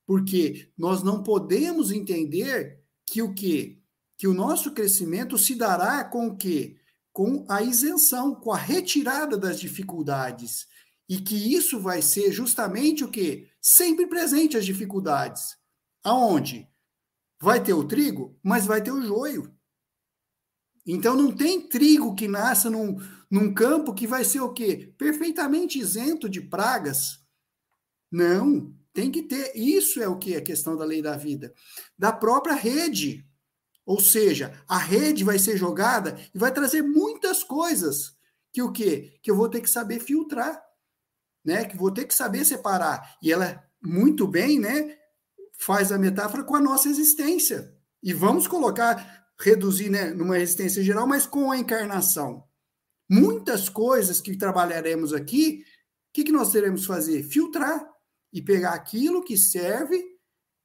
porque 0.06 0.72
nós 0.76 1.02
não 1.02 1.22
podemos 1.22 1.90
entender 1.90 2.82
que 3.06 3.22
o 3.22 3.32
quê? 3.32 3.80
Que 4.16 4.26
o 4.26 4.34
nosso 4.34 4.72
crescimento 4.72 5.38
se 5.38 5.54
dará 5.54 6.04
com 6.04 6.28
o 6.28 6.36
quê? 6.36 6.76
Com 7.12 7.46
a 7.48 7.62
isenção, 7.62 8.34
com 8.34 8.52
a 8.52 8.56
retirada 8.56 9.36
das 9.36 9.60
dificuldades. 9.60 10.66
E 11.08 11.18
que 11.18 11.54
isso 11.54 11.80
vai 11.80 12.02
ser 12.02 12.32
justamente 12.32 13.04
o 13.04 13.10
quê? 13.10 13.48
Sempre 13.60 14.06
presente 14.06 14.56
as 14.56 14.66
dificuldades. 14.66 15.56
Aonde? 16.02 16.68
Vai 17.40 17.62
ter 17.62 17.72
o 17.72 17.86
trigo, 17.86 18.36
mas 18.42 18.66
vai 18.66 18.82
ter 18.82 18.90
o 18.90 19.00
joio. 19.00 19.54
Então 20.90 21.14
não 21.14 21.30
tem 21.30 21.60
trigo 21.60 22.14
que 22.14 22.26
nasça 22.26 22.70
num, 22.70 22.96
num 23.30 23.52
campo 23.52 23.92
que 23.92 24.06
vai 24.06 24.24
ser 24.24 24.40
o 24.40 24.54
quê? 24.54 24.94
Perfeitamente 24.96 25.78
isento 25.78 26.30
de 26.30 26.40
pragas. 26.40 27.20
Não, 28.10 28.74
tem 28.94 29.10
que 29.10 29.22
ter. 29.22 29.52
Isso 29.54 30.00
é 30.00 30.08
o 30.08 30.16
que? 30.16 30.34
A 30.34 30.40
questão 30.40 30.74
da 30.78 30.86
lei 30.86 31.02
da 31.02 31.14
vida. 31.14 31.52
Da 31.98 32.10
própria 32.10 32.54
rede. 32.54 33.22
Ou 33.84 34.00
seja, 34.00 34.58
a 34.66 34.78
rede 34.78 35.24
vai 35.24 35.38
ser 35.38 35.58
jogada 35.58 36.18
e 36.34 36.38
vai 36.38 36.52
trazer 36.52 36.80
muitas 36.80 37.44
coisas 37.44 38.16
que 38.50 38.62
o 38.62 38.72
quê? 38.72 39.18
Que 39.22 39.30
eu 39.30 39.36
vou 39.36 39.48
ter 39.50 39.60
que 39.60 39.68
saber 39.68 40.00
filtrar, 40.00 40.58
né? 41.44 41.66
Que 41.66 41.76
vou 41.76 41.90
ter 41.90 42.06
que 42.06 42.14
saber 42.14 42.46
separar. 42.46 43.18
E 43.22 43.30
ela 43.30 43.62
muito 43.82 44.26
bem, 44.26 44.58
né? 44.58 44.96
Faz 45.58 45.92
a 45.92 45.98
metáfora 45.98 46.44
com 46.44 46.56
a 46.56 46.60
nossa 46.60 46.88
existência. 46.88 47.76
E 48.02 48.12
vamos 48.12 48.46
colocar, 48.46 49.17
reduzir, 49.40 49.88
né, 49.88 50.10
numa 50.10 50.36
resistência 50.36 50.82
geral, 50.82 51.06
mas 51.06 51.26
com 51.26 51.50
a 51.50 51.58
encarnação. 51.58 52.44
Muitas 53.08 53.68
coisas 53.68 54.20
que 54.20 54.36
trabalharemos 54.36 55.12
aqui, 55.12 55.62
o 56.10 56.12
que, 56.12 56.24
que 56.24 56.32
nós 56.32 56.50
teremos 56.50 56.82
que 56.82 56.86
fazer? 56.86 57.22
Filtrar 57.22 57.88
e 58.32 58.42
pegar 58.42 58.74
aquilo 58.74 59.24
que 59.24 59.36
serve 59.36 60.04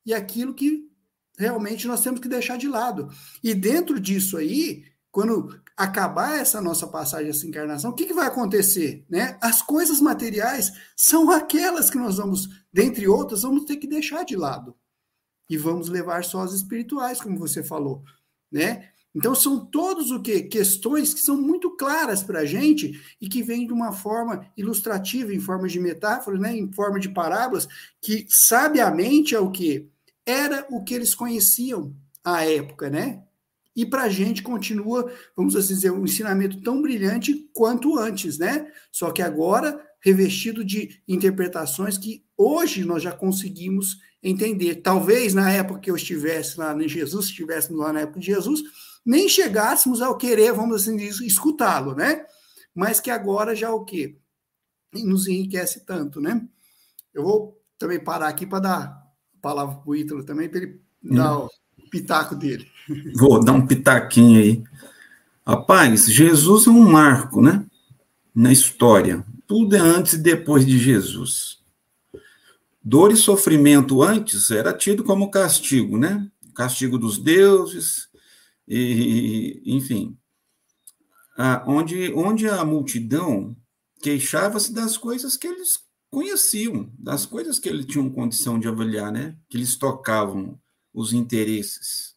e 0.06 0.14
aquilo 0.14 0.54
que 0.54 0.90
realmente 1.38 1.88
nós 1.88 2.02
temos 2.02 2.20
que 2.20 2.28
deixar 2.28 2.58
de 2.58 2.68
lado. 2.68 3.10
E 3.44 3.54
dentro 3.54 4.00
disso 4.00 4.38
aí, 4.38 4.84
quando 5.12 5.62
acabar 5.78 6.40
essa 6.40 6.60
nossa 6.60 6.88
passagem, 6.88 7.30
essa 7.30 7.48
encarnação, 7.48 7.92
o 7.92 7.94
que, 7.94 8.06
que 8.06 8.14
vai 8.14 8.28
acontecer? 8.28 9.06
Né? 9.10 9.38
As 9.42 9.62
coisas 9.62 10.02
materiais 10.02 10.72
são 10.96 11.32
aquelas 11.32 11.90
que 11.90 11.98
nós 11.98 12.18
vamos, 12.18 12.50
dentre 12.72 13.08
outras, 13.08 13.44
vamos 13.44 13.66
ter 13.66 13.78
que 13.78 13.88
deixar 13.88 14.24
de 14.24 14.36
lado. 14.36 14.76
E 15.50 15.58
vamos 15.58 15.88
levar 15.88 16.24
só 16.24 16.42
as 16.42 16.54
espirituais, 16.54 17.22
como 17.22 17.38
você 17.38 17.62
falou. 17.62 18.04
Né? 18.54 18.90
Então, 19.16 19.36
são 19.36 19.66
todos 19.66 20.12
o 20.12 20.22
que 20.22 20.44
questões 20.44 21.14
que 21.14 21.20
são 21.20 21.40
muito 21.40 21.72
claras 21.72 22.24
para 22.24 22.40
a 22.40 22.46
gente 22.46 23.00
e 23.20 23.28
que 23.28 23.44
vêm 23.44 23.68
de 23.68 23.74
uma 23.74 23.92
forma 23.92 24.46
ilustrativa, 24.56 25.34
em 25.34 25.40
forma 25.40 25.68
de 25.68 25.80
metáforas, 25.80 26.40
né, 26.40 26.56
em 26.56 26.72
forma 26.72 27.00
de 27.00 27.10
parábolas, 27.10 27.68
que 28.02 28.26
sabiamente 28.30 29.36
é 29.36 29.40
o 29.40 29.52
que 29.52 29.90
era 30.26 30.66
o 30.70 30.84
que 30.84 30.94
eles 30.94 31.14
conheciam 31.14 31.94
à 32.24 32.46
época, 32.46 32.90
né? 32.90 33.24
E 33.76 33.86
para 33.86 34.04
a 34.04 34.10
gente 34.10 34.42
continua, 34.42 35.12
vamos 35.36 35.56
assim 35.56 35.74
dizer, 35.74 35.92
um 35.92 36.06
ensinamento 36.06 36.62
tão 36.62 36.82
brilhante 36.82 37.50
quanto 37.54 37.98
antes, 37.98 38.38
né? 38.38 38.68
Só 38.92 39.12
que 39.12 39.22
agora 39.22 39.80
revestido 40.00 40.64
de 40.64 41.02
interpretações 41.08 41.98
que 41.98 42.24
hoje 42.38 42.84
nós 42.84 43.02
já 43.02 43.12
conseguimos 43.12 43.98
entender. 44.24 44.76
Talvez 44.76 45.34
na 45.34 45.52
época 45.52 45.82
que 45.82 45.92
eu 45.92 45.96
estivesse 45.96 46.58
lá 46.58 46.74
em 46.74 46.88
Jesus, 46.88 47.26
estivéssemos 47.26 47.80
lá 47.80 47.92
na 47.92 48.02
época 48.02 48.20
de 48.20 48.28
Jesus, 48.28 48.64
nem 49.06 49.28
chegássemos 49.28 50.02
ao 50.02 50.18
querer, 50.18 50.54
vamos 50.54 50.82
assim 50.82 50.96
dizer, 50.96 51.26
escutá-lo, 51.26 51.94
né? 51.94 52.26
Mas 52.74 53.00
que 53.00 53.12
agora 53.12 53.56
já 53.56 53.72
o 53.72 53.84
quê? 53.84 54.18
Nos 54.94 55.28
enriquece 55.28 55.86
tanto, 55.86 56.22
né? 56.22 56.42
Eu 57.14 57.24
vou 57.24 57.62
também 57.78 58.00
parar 58.00 58.30
aqui 58.30 58.46
para 58.46 58.60
dar 58.60 58.80
a 58.80 59.42
palavra 59.42 59.76
para 59.76 59.90
o 59.90 59.96
Ítalo 59.96 60.24
também, 60.24 60.48
para 60.48 60.60
ele 60.60 60.82
hum. 61.04 61.16
dar 61.16 61.38
o 61.40 61.50
pitaco 61.92 62.36
dele. 62.36 62.66
Vou 63.16 63.44
dar 63.44 63.54
um 63.54 63.68
pitaquinho 63.68 64.40
aí. 64.40 64.64
Rapaz, 65.46 66.06
Jesus 66.06 66.68
é 66.68 66.70
um 66.70 66.80
marco, 66.80 67.42
né? 67.42 67.66
Na 68.34 68.52
história. 68.52 69.24
Tudo 69.46 69.76
é 69.76 69.80
antes 69.80 70.14
e 70.14 70.18
depois 70.18 70.66
de 70.66 70.80
Jesus. 70.80 71.63
Dor 72.84 73.12
e 73.12 73.16
sofrimento 73.16 74.04
antes 74.04 74.52
era 74.52 74.74
tido 74.74 75.04
como 75.04 75.32
castigo, 75.32 75.98
né? 75.98 76.30
Castigo 76.54 76.98
dos 76.98 77.18
deuses, 77.18 78.10
e, 78.68 79.62
enfim. 79.66 80.18
onde, 81.66 82.14
onde 82.14 82.48
a 82.48 82.64
multidão 82.66 83.56
queixava-se 84.02 84.74
das 84.74 84.98
coisas 84.98 85.38
que 85.38 85.48
eles 85.48 85.80
conheciam, 86.10 86.92
das 87.00 87.26
coisas 87.26 87.58
que 87.58 87.70
eles 87.70 87.86
tinham 87.86 88.10
condição 88.10 88.60
de 88.60 88.68
avaliar, 88.68 89.12
né? 89.12 89.36
Que 89.50 89.58
eles 89.58 89.76
tocavam 89.76 90.60
os 90.94 91.14
interesses. 91.14 92.14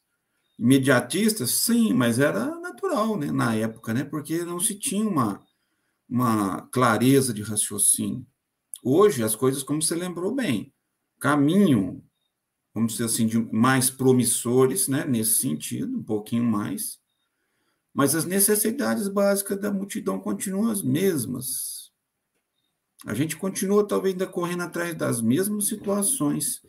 Imediatistas, 0.59 1.50
sim, 1.50 1.92
mas 1.92 2.18
era 2.18 2.59
natural, 2.61 3.16
né? 3.16 3.31
Na 3.31 3.55
época, 3.55 3.94
né? 3.94 4.05
Porque 4.05 4.44
não 4.44 4.59
se 4.59 4.74
tinha 4.74 5.09
uma, 5.09 5.42
uma 6.09 6.62
clareza 6.72 7.33
de 7.33 7.42
raciocínio. 7.42 8.26
Hoje, 8.88 9.22
as 9.25 9.35
coisas, 9.35 9.62
como 9.62 9.83
você 9.83 9.94
lembrou 9.94 10.35
bem, 10.35 10.72
caminham, 11.18 12.03
vamos 12.75 12.92
dizer 12.92 13.07
assim, 13.07 13.27
de 13.27 13.38
mais 13.53 13.90
promissores, 13.90 14.87
né? 14.87 15.05
Nesse 15.05 15.40
sentido, 15.40 15.99
um 15.99 16.03
pouquinho 16.03 16.44
mais. 16.44 17.01
Mas 17.92 18.14
as 18.14 18.25
necessidades 18.25 19.09
básicas 19.09 19.59
da 19.59 19.72
multidão 19.72 20.20
continuam 20.20 20.70
as 20.70 20.83
mesmas 20.83 21.77
a 23.05 23.14
gente 23.14 23.37
continua 23.37 23.87
talvez 23.87 24.14
ainda 24.14 24.27
correndo 24.27 24.62
atrás 24.62 24.94
das 24.94 25.20
mesmas 25.20 25.66
situações, 25.66 26.61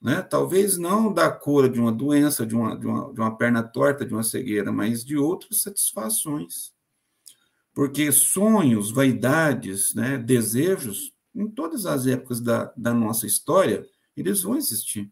né? 0.00 0.22
Talvez 0.22 0.78
não 0.78 1.12
da 1.12 1.30
cura 1.30 1.68
de 1.68 1.78
uma 1.78 1.92
doença, 1.92 2.46
de 2.46 2.54
uma, 2.54 2.76
de 2.76 2.86
uma, 2.86 3.12
de 3.12 3.20
uma 3.20 3.36
perna 3.36 3.62
torta, 3.62 4.04
de 4.04 4.12
uma 4.12 4.24
cegueira, 4.24 4.72
mas 4.72 5.04
de 5.04 5.16
outras 5.16 5.62
satisfações. 5.62 6.72
Porque 7.74 8.10
sonhos, 8.10 8.90
vaidades, 8.90 9.94
né, 9.94 10.18
desejos, 10.18 11.12
em 11.34 11.48
todas 11.48 11.86
as 11.86 12.06
épocas 12.06 12.40
da, 12.40 12.72
da 12.76 12.92
nossa 12.92 13.26
história, 13.26 13.86
eles 14.16 14.42
vão 14.42 14.56
existir. 14.56 15.10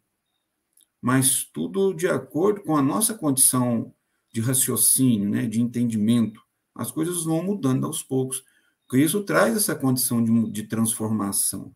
Mas 1.00 1.44
tudo 1.44 1.94
de 1.94 2.06
acordo 2.06 2.62
com 2.62 2.76
a 2.76 2.82
nossa 2.82 3.14
condição 3.14 3.94
de 4.32 4.40
raciocínio, 4.40 5.28
né, 5.28 5.46
de 5.46 5.60
entendimento. 5.60 6.40
As 6.74 6.90
coisas 6.90 7.24
vão 7.24 7.42
mudando 7.42 7.86
aos 7.86 8.02
poucos. 8.02 8.44
Isso 8.92 9.22
traz 9.22 9.56
essa 9.56 9.74
condição 9.74 10.22
de, 10.22 10.50
de 10.50 10.62
transformação, 10.64 11.74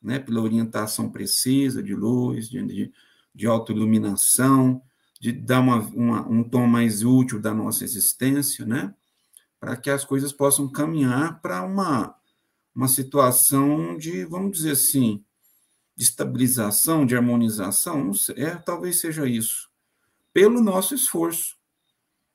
né? 0.00 0.18
pela 0.18 0.40
orientação 0.40 1.10
precisa 1.10 1.82
de 1.82 1.94
luz, 1.94 2.48
de, 2.48 2.64
de, 2.64 2.92
de 3.34 3.46
autoiluminação, 3.46 4.80
de 5.20 5.32
dar 5.32 5.60
uma, 5.60 5.78
uma, 5.78 6.28
um 6.28 6.44
tom 6.44 6.66
mais 6.66 7.02
útil 7.02 7.40
da 7.40 7.52
nossa 7.52 7.82
existência, 7.82 8.64
né? 8.64 8.94
para 9.58 9.76
que 9.76 9.90
as 9.90 10.04
coisas 10.04 10.32
possam 10.32 10.68
caminhar 10.68 11.40
para 11.40 11.62
uma, 11.62 12.14
uma 12.74 12.88
situação 12.88 13.96
de, 13.96 14.24
vamos 14.24 14.52
dizer 14.58 14.72
assim, 14.72 15.24
de 15.94 16.04
estabilização, 16.04 17.04
de 17.04 17.14
harmonização, 17.14 18.10
é, 18.36 18.56
talvez 18.56 19.00
seja 19.00 19.26
isso, 19.26 19.70
pelo 20.32 20.60
nosso 20.60 20.94
esforço. 20.94 21.56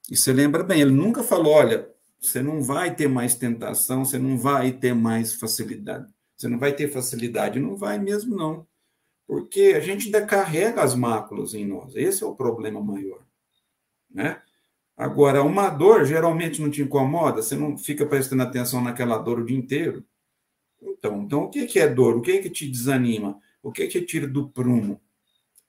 E 0.09 0.15
você 0.15 0.31
lembra 0.31 0.63
bem, 0.63 0.81
ele 0.81 0.91
nunca 0.91 1.23
falou, 1.23 1.53
olha, 1.53 1.89
você 2.19 2.41
não 2.41 2.61
vai 2.61 2.95
ter 2.95 3.07
mais 3.07 3.35
tentação, 3.35 4.05
você 4.05 4.17
não 4.17 4.37
vai 4.37 4.71
ter 4.71 4.93
mais 4.93 5.35
facilidade. 5.35 6.11
Você 6.35 6.47
não 6.47 6.59
vai 6.59 6.71
ter 6.71 6.87
facilidade, 6.87 7.59
não 7.59 7.75
vai 7.75 7.97
mesmo, 7.97 8.35
não. 8.35 8.65
Porque 9.25 9.73
a 9.75 9.79
gente 9.79 10.05
ainda 10.05 10.25
carrega 10.25 10.81
as 10.81 10.95
máculas 10.95 11.53
em 11.53 11.65
nós. 11.65 11.95
Esse 11.95 12.23
é 12.23 12.27
o 12.27 12.35
problema 12.35 12.81
maior. 12.81 13.21
Né? 14.09 14.41
Agora, 14.95 15.43
uma 15.43 15.69
dor 15.69 16.05
geralmente 16.05 16.61
não 16.61 16.69
te 16.69 16.81
incomoda, 16.81 17.41
você 17.41 17.55
não 17.55 17.77
fica 17.77 18.05
prestando 18.05 18.43
atenção 18.43 18.81
naquela 18.81 19.17
dor 19.17 19.39
o 19.39 19.45
dia 19.45 19.57
inteiro. 19.57 20.05
Então, 20.81 21.23
então 21.23 21.43
o 21.43 21.49
que 21.49 21.79
é 21.79 21.87
dor? 21.87 22.17
O 22.17 22.21
que 22.21 22.31
é 22.31 22.41
que 22.41 22.49
te 22.49 22.69
desanima? 22.69 23.39
O 23.61 23.71
que 23.71 23.83
é 23.83 23.87
que 23.87 23.99
te 23.99 24.05
tira 24.05 24.27
do 24.27 24.49
prumo? 24.49 25.01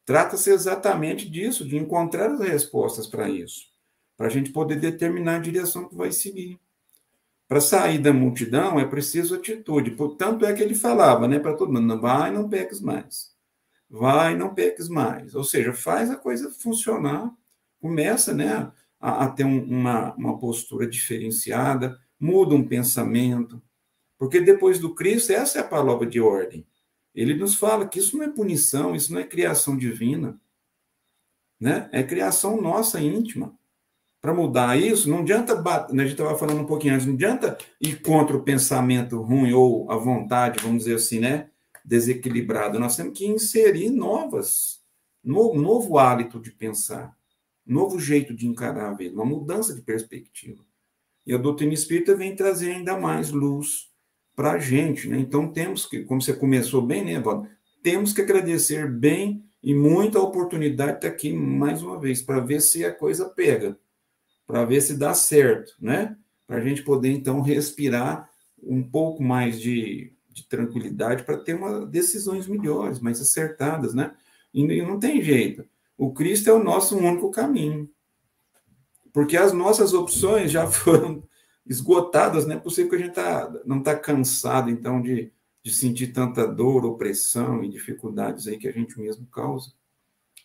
Trata-se 0.04 0.50
exatamente 0.50 1.28
disso, 1.28 1.66
de 1.66 1.76
encontrar 1.76 2.30
as 2.30 2.40
respostas 2.40 3.06
para 3.06 3.28
isso 3.28 3.68
para 4.18 4.26
a 4.26 4.30
gente 4.30 4.50
poder 4.50 4.80
determinar 4.80 5.36
a 5.36 5.38
direção 5.38 5.88
que 5.88 5.94
vai 5.94 6.10
seguir. 6.10 6.58
Para 7.46 7.60
sair 7.60 7.98
da 7.98 8.12
multidão 8.12 8.78
é 8.78 8.84
preciso 8.84 9.36
atitude. 9.36 9.92
Portanto, 9.92 10.44
é 10.44 10.52
que 10.52 10.62
ele 10.62 10.74
falava 10.74 11.28
né, 11.28 11.38
para 11.38 11.54
todo 11.54 11.72
mundo: 11.72 11.98
vai, 12.00 12.32
não 12.32 12.48
peques 12.48 12.80
mais. 12.80 13.32
Vai, 13.88 14.36
não 14.36 14.52
peques 14.52 14.88
mais. 14.88 15.34
Ou 15.34 15.44
seja, 15.44 15.72
faz 15.72 16.10
a 16.10 16.16
coisa 16.16 16.50
funcionar, 16.50 17.32
começa 17.80 18.34
né, 18.34 18.70
a, 19.00 19.24
a 19.24 19.30
ter 19.30 19.44
um, 19.44 19.62
uma, 19.62 20.14
uma 20.16 20.38
postura 20.38 20.86
diferenciada, 20.86 21.96
muda 22.20 22.54
um 22.54 22.66
pensamento. 22.66 23.62
Porque 24.18 24.40
depois 24.40 24.78
do 24.78 24.94
Cristo, 24.94 25.32
essa 25.32 25.58
é 25.58 25.60
a 25.60 25.68
palavra 25.68 26.06
de 26.06 26.20
ordem. 26.20 26.66
Ele 27.14 27.34
nos 27.34 27.54
fala 27.54 27.86
que 27.86 27.98
isso 27.98 28.16
não 28.16 28.24
é 28.24 28.28
punição, 28.28 28.94
isso 28.94 29.12
não 29.12 29.20
é 29.20 29.24
criação 29.24 29.76
divina. 29.76 30.38
Né? 31.58 31.88
É 31.92 32.02
criação 32.02 32.60
nossa 32.60 33.00
íntima 33.00 33.56
para 34.20 34.34
mudar 34.34 34.76
isso, 34.76 35.08
não 35.08 35.20
adianta, 35.20 35.54
né, 35.92 36.02
a 36.02 36.06
gente 36.06 36.18
estava 36.18 36.36
falando 36.36 36.60
um 36.60 36.66
pouquinho 36.66 36.94
antes, 36.94 37.06
não 37.06 37.14
adianta 37.14 37.56
ir 37.80 38.02
contra 38.02 38.36
o 38.36 38.42
pensamento 38.42 39.20
ruim 39.22 39.52
ou 39.52 39.90
a 39.90 39.96
vontade, 39.96 40.60
vamos 40.60 40.84
dizer 40.84 40.96
assim, 40.96 41.20
né, 41.20 41.50
desequilibrada. 41.84 42.78
Nós 42.78 42.96
temos 42.96 43.16
que 43.16 43.26
inserir 43.26 43.90
novas, 43.90 44.80
novo, 45.22 45.60
novo 45.60 45.98
hálito 45.98 46.40
de 46.40 46.50
pensar, 46.50 47.16
novo 47.64 48.00
jeito 48.00 48.34
de 48.34 48.46
encarar 48.46 48.90
a 48.90 48.94
vida, 48.94 49.14
uma 49.14 49.24
mudança 49.24 49.74
de 49.74 49.82
perspectiva. 49.82 50.64
E 51.24 51.32
a 51.32 51.38
doutrina 51.38 51.74
espírita 51.74 52.16
vem 52.16 52.34
trazer 52.34 52.72
ainda 52.72 52.98
mais 52.98 53.30
luz 53.30 53.87
para 54.38 54.52
a 54.52 54.58
gente, 54.58 55.08
né? 55.08 55.18
Então 55.18 55.52
temos 55.52 55.84
que, 55.84 56.04
como 56.04 56.22
você 56.22 56.32
começou 56.32 56.80
bem, 56.80 57.04
né, 57.04 57.18
Valdo? 57.18 57.48
Temos 57.82 58.12
que 58.12 58.20
agradecer 58.20 58.88
bem 58.88 59.44
e 59.60 59.74
muita 59.74 60.20
oportunidade 60.20 60.98
estar 60.98 61.08
aqui 61.08 61.32
mais 61.32 61.82
uma 61.82 61.98
vez 61.98 62.22
para 62.22 62.38
ver 62.38 62.62
se 62.62 62.84
a 62.84 62.94
coisa 62.94 63.28
pega 63.28 63.76
para 64.48 64.64
ver 64.64 64.80
se 64.80 64.96
dá 64.96 65.12
certo, 65.12 65.74
né? 65.78 66.16
Para 66.46 66.56
a 66.56 66.60
gente 66.60 66.82
poder, 66.82 67.10
então, 67.10 67.42
respirar 67.42 68.30
um 68.62 68.82
pouco 68.82 69.22
mais 69.22 69.60
de, 69.60 70.14
de 70.30 70.48
tranquilidade 70.48 71.24
para 71.24 71.36
ter 71.36 71.54
uma, 71.54 71.84
decisões 71.84 72.48
melhores, 72.48 72.98
mais 72.98 73.20
acertadas, 73.20 73.92
né? 73.92 74.14
E, 74.54 74.62
e 74.62 74.82
não 74.82 74.98
tem 74.98 75.20
jeito. 75.20 75.66
O 75.98 76.14
Cristo 76.14 76.48
é 76.48 76.52
o 76.54 76.64
nosso 76.64 76.96
único 76.96 77.30
caminho. 77.30 77.90
Porque 79.12 79.36
as 79.36 79.52
nossas 79.52 79.92
opções 79.92 80.50
já 80.50 80.64
foram 80.70 81.22
esgotadas, 81.68 82.46
não 82.46 82.56
é 82.56 82.58
possível 82.58 82.90
que 82.90 82.96
a 82.96 82.98
gente 82.98 83.14
tá, 83.14 83.52
não 83.64 83.78
está 83.78 83.94
cansado, 83.94 84.70
então, 84.70 85.00
de, 85.00 85.30
de 85.62 85.72
sentir 85.72 86.08
tanta 86.08 86.46
dor, 86.46 86.84
opressão 86.84 87.62
e 87.62 87.68
dificuldades 87.68 88.46
aí 88.46 88.58
que 88.58 88.68
a 88.68 88.72
gente 88.72 88.98
mesmo 88.98 89.26
causa. 89.26 89.72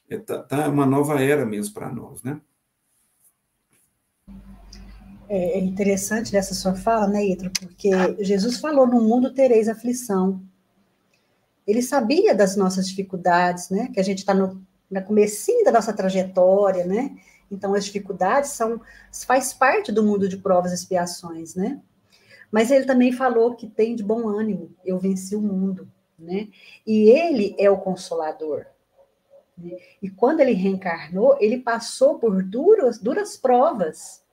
É, 0.10 0.18
tá, 0.18 0.44
tá 0.44 0.68
uma 0.70 0.86
nova 0.86 1.22
era 1.22 1.46
mesmo 1.46 1.74
para 1.74 1.92
nós, 1.92 2.22
né? 2.24 2.42
É, 5.30 5.58
é 5.58 5.60
interessante 5.60 6.34
nessa 6.34 6.54
sua 6.54 6.76
fala, 6.76 7.08
né, 7.08 7.26
Ítalo? 7.26 7.52
Porque 7.52 7.90
Jesus 8.20 8.60
falou: 8.60 8.86
no 8.86 9.02
mundo 9.02 9.34
tereis 9.34 9.68
aflição. 9.68 10.44
Ele 11.66 11.82
sabia 11.82 12.36
das 12.36 12.58
nossas 12.58 12.88
dificuldades, 12.88 13.70
né? 13.70 13.90
Que 13.94 14.00
a 14.00 14.04
gente 14.04 14.20
está 14.20 14.34
no 14.34 14.62
na 14.94 15.02
comecinho 15.02 15.66
da 15.66 15.72
nossa 15.72 15.92
trajetória, 15.92 16.86
né? 16.86 17.18
Então 17.54 17.74
as 17.74 17.86
dificuldades 17.86 18.52
são 18.52 18.82
faz 19.26 19.54
parte 19.54 19.92
do 19.92 20.04
mundo 20.04 20.28
de 20.28 20.38
provas 20.38 20.72
e 20.72 20.76
expiações, 20.76 21.56
né? 21.56 21.80
Mas 22.52 22.72
ele 22.72 22.86
também 22.86 23.12
falou 23.12 23.56
que 23.56 23.68
tem 23.68 23.96
de 23.96 24.04
bom 24.04 24.28
ânimo, 24.28 24.76
eu 24.84 25.00
venci 25.00 25.36
o 25.36 25.42
mundo, 25.42 25.88
né? 26.18 26.50
E 26.86 27.10
ele 27.10 27.56
é 27.58 27.70
o 27.70 27.78
consolador. 27.78 28.66
Né? 29.58 29.78
E 30.02 30.10
quando 30.10 30.40
ele 30.40 30.54
reencarnou, 30.54 31.38
ele 31.40 31.60
passou 31.60 32.20
por 32.20 32.44
duras, 32.44 33.00
duras 33.00 33.38
provas, 33.38 34.24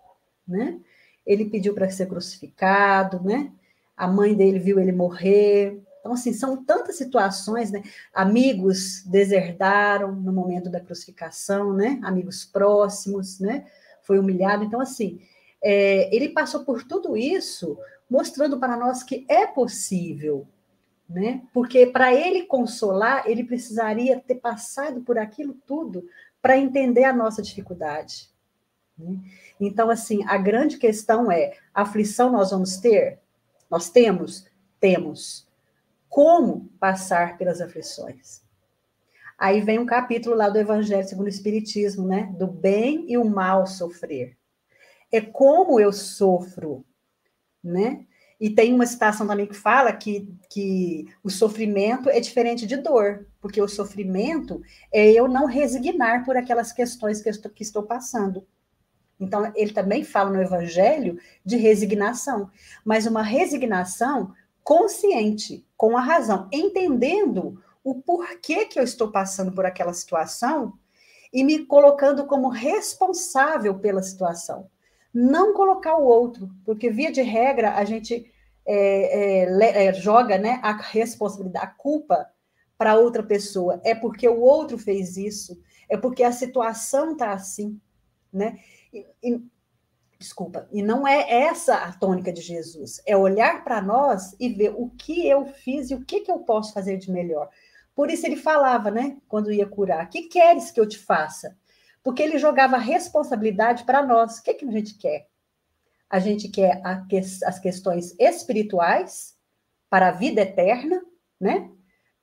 né? 0.47 0.78
Ele 1.26 1.45
pediu 1.45 1.74
para 1.74 1.90
ser 1.90 2.07
crucificado, 2.07 3.22
né? 3.22 3.53
A 3.97 4.09
mãe 4.09 4.34
dele 4.34 4.59
viu 4.59 4.80
ele 4.80 4.92
morrer. 4.92 5.80
Então, 6.01 6.12
assim, 6.14 6.32
são 6.32 6.64
tantas 6.64 6.96
situações, 6.96 7.70
né? 7.70 7.82
Amigos 8.12 9.05
deserdaram 9.05 10.12
no 10.12 10.32
momento 10.32 10.70
da 10.70 10.80
crucificação, 10.80 11.72
né? 11.72 12.01
Amigos 12.03 12.44
próximos, 12.44 13.38
né? 13.38 13.66
Foi 14.03 14.18
humilhado. 14.18 14.64
Então, 14.64 14.80
assim, 14.80 15.20
é, 15.62 16.14
ele 16.14 16.30
passou 16.30 16.64
por 16.64 16.82
tudo 16.84 17.16
isso, 17.16 17.78
mostrando 18.09 18.59
para 18.59 18.76
nós 18.76 19.03
que 19.03 19.26
é 19.28 19.46
possível, 19.46 20.48
né? 21.09 21.42
Porque 21.53 21.86
para 21.86 22.14
ele 22.14 22.46
consolar, 22.46 23.24
ele 23.26 23.44
precisaria 23.44 24.18
ter 24.18 24.36
passado 24.36 25.03
por 25.03 25.18
aquilo 25.18 25.55
tudo 25.66 26.09
para 26.40 26.57
entender 26.57 27.05
a 27.05 27.12
nossa 27.12 27.42
dificuldade. 27.42 28.30
Né? 28.96 29.18
Então, 29.61 29.90
assim, 29.90 30.24
a 30.26 30.38
grande 30.38 30.78
questão 30.78 31.30
é: 31.30 31.57
aflição 31.74 32.32
nós 32.32 32.51
vamos 32.51 32.78
ter? 32.78 33.18
Nós 33.70 33.90
temos? 33.90 34.46
Temos. 34.78 35.49
Como 36.11 36.68
passar 36.80 37.38
pelas 37.38 37.61
aflições? 37.61 38.42
Aí 39.38 39.61
vem 39.61 39.78
um 39.78 39.86
capítulo 39.86 40.34
lá 40.34 40.50
do 40.50 40.58
Evangelho 40.58 41.08
segundo 41.08 41.26
o 41.26 41.30
Espiritismo, 41.30 42.06
né? 42.06 42.34
Do 42.36 42.48
bem 42.48 43.06
e 43.08 43.16
o 43.16 43.24
mal 43.24 43.64
sofrer. 43.66 44.36
é 45.12 45.20
como 45.20 45.80
eu 45.80 45.92
sofro, 45.92 46.84
né? 47.62 48.06
E 48.40 48.50
tem 48.50 48.74
uma 48.74 48.86
citação 48.86 49.26
também 49.26 49.46
que 49.46 49.54
fala 49.54 49.92
que, 49.92 50.28
que 50.50 51.06
o 51.22 51.30
sofrimento 51.30 52.08
é 52.08 52.20
diferente 52.20 52.66
de 52.66 52.76
dor, 52.76 53.26
porque 53.40 53.61
o 53.62 53.68
sofrimento 53.68 54.62
é 54.92 55.11
eu 55.12 55.28
não 55.28 55.46
resignar 55.46 56.24
por 56.24 56.36
aquelas 56.36 56.72
questões 56.72 57.22
que, 57.22 57.28
estou, 57.28 57.50
que 57.50 57.62
estou 57.62 57.82
passando. 57.84 58.46
Então, 59.20 59.52
ele 59.54 59.72
também 59.72 60.02
fala 60.02 60.30
no 60.30 60.42
Evangelho 60.42 61.18
de 61.44 61.56
resignação, 61.56 62.50
mas 62.84 63.06
uma 63.06 63.22
resignação 63.22 64.34
consciente, 64.71 65.66
com 65.77 65.97
a 65.97 66.01
razão, 66.01 66.49
entendendo 66.53 67.61
o 67.83 67.97
porquê 67.97 68.66
que 68.66 68.79
eu 68.79 68.85
estou 68.85 69.11
passando 69.11 69.51
por 69.51 69.66
aquela 69.66 69.93
situação 69.93 70.75
e 71.33 71.43
me 71.43 71.66
colocando 71.66 72.25
como 72.25 72.49
responsável 72.49 73.81
pela 73.81 74.01
situação. 74.01 74.71
Não 75.12 75.55
colocar 75.55 75.97
o 75.97 76.05
outro, 76.05 76.49
porque, 76.64 76.89
via 76.89 77.11
de 77.11 77.21
regra, 77.21 77.75
a 77.75 77.85
gente 77.85 78.33
é, 78.64 79.43
é, 79.43 79.87
é, 79.87 79.93
joga 79.93 80.39
né, 80.39 80.61
a 80.62 80.71
responsabilidade, 80.71 81.66
a 81.66 81.71
culpa 81.71 82.31
para 82.79 82.97
outra 82.97 83.25
pessoa. 83.25 83.81
É 83.83 83.93
porque 83.93 84.29
o 84.29 84.41
outro 84.41 84.79
fez 84.79 85.16
isso, 85.16 85.61
é 85.89 85.97
porque 85.97 86.23
a 86.23 86.31
situação 86.31 87.14
está 87.14 87.33
assim. 87.33 87.77
Né? 88.33 88.61
E, 88.93 89.05
e, 89.21 89.43
desculpa, 90.21 90.68
e 90.71 90.83
não 90.83 91.09
é 91.09 91.45
essa 91.45 91.77
a 91.77 91.93
tônica 91.95 92.31
de 92.31 92.43
Jesus, 92.43 93.01
é 93.07 93.16
olhar 93.16 93.64
para 93.64 93.81
nós 93.81 94.37
e 94.39 94.51
ver 94.51 94.75
o 94.77 94.91
que 94.91 95.27
eu 95.27 95.47
fiz 95.47 95.91
e 95.91 95.95
o 95.95 96.05
que, 96.05 96.21
que 96.21 96.31
eu 96.31 96.41
posso 96.41 96.75
fazer 96.75 96.99
de 96.99 97.11
melhor. 97.11 97.49
Por 97.95 98.11
isso 98.11 98.27
ele 98.27 98.37
falava, 98.37 98.91
né, 98.91 99.16
quando 99.27 99.51
ia 99.51 99.66
curar, 99.66 100.11
que 100.11 100.25
queres 100.25 100.71
que 100.71 100.79
eu 100.79 100.87
te 100.87 100.99
faça? 100.99 101.57
Porque 102.03 102.23
ele 102.23 102.37
jogava 102.37 102.77
responsabilidade 102.77 103.85
para 103.85 104.05
nós. 104.05 104.39
O 104.39 104.43
que, 104.43 104.53
que 104.53 104.66
a 104.66 104.71
gente 104.71 104.95
quer? 104.95 105.27
A 106.09 106.18
gente 106.18 106.49
quer 106.49 106.83
a 106.85 107.01
que, 107.01 107.16
as 107.16 107.59
questões 107.59 108.14
espirituais 108.18 109.35
para 109.89 110.09
a 110.09 110.12
vida 110.12 110.43
eterna, 110.43 111.03
né? 111.41 111.71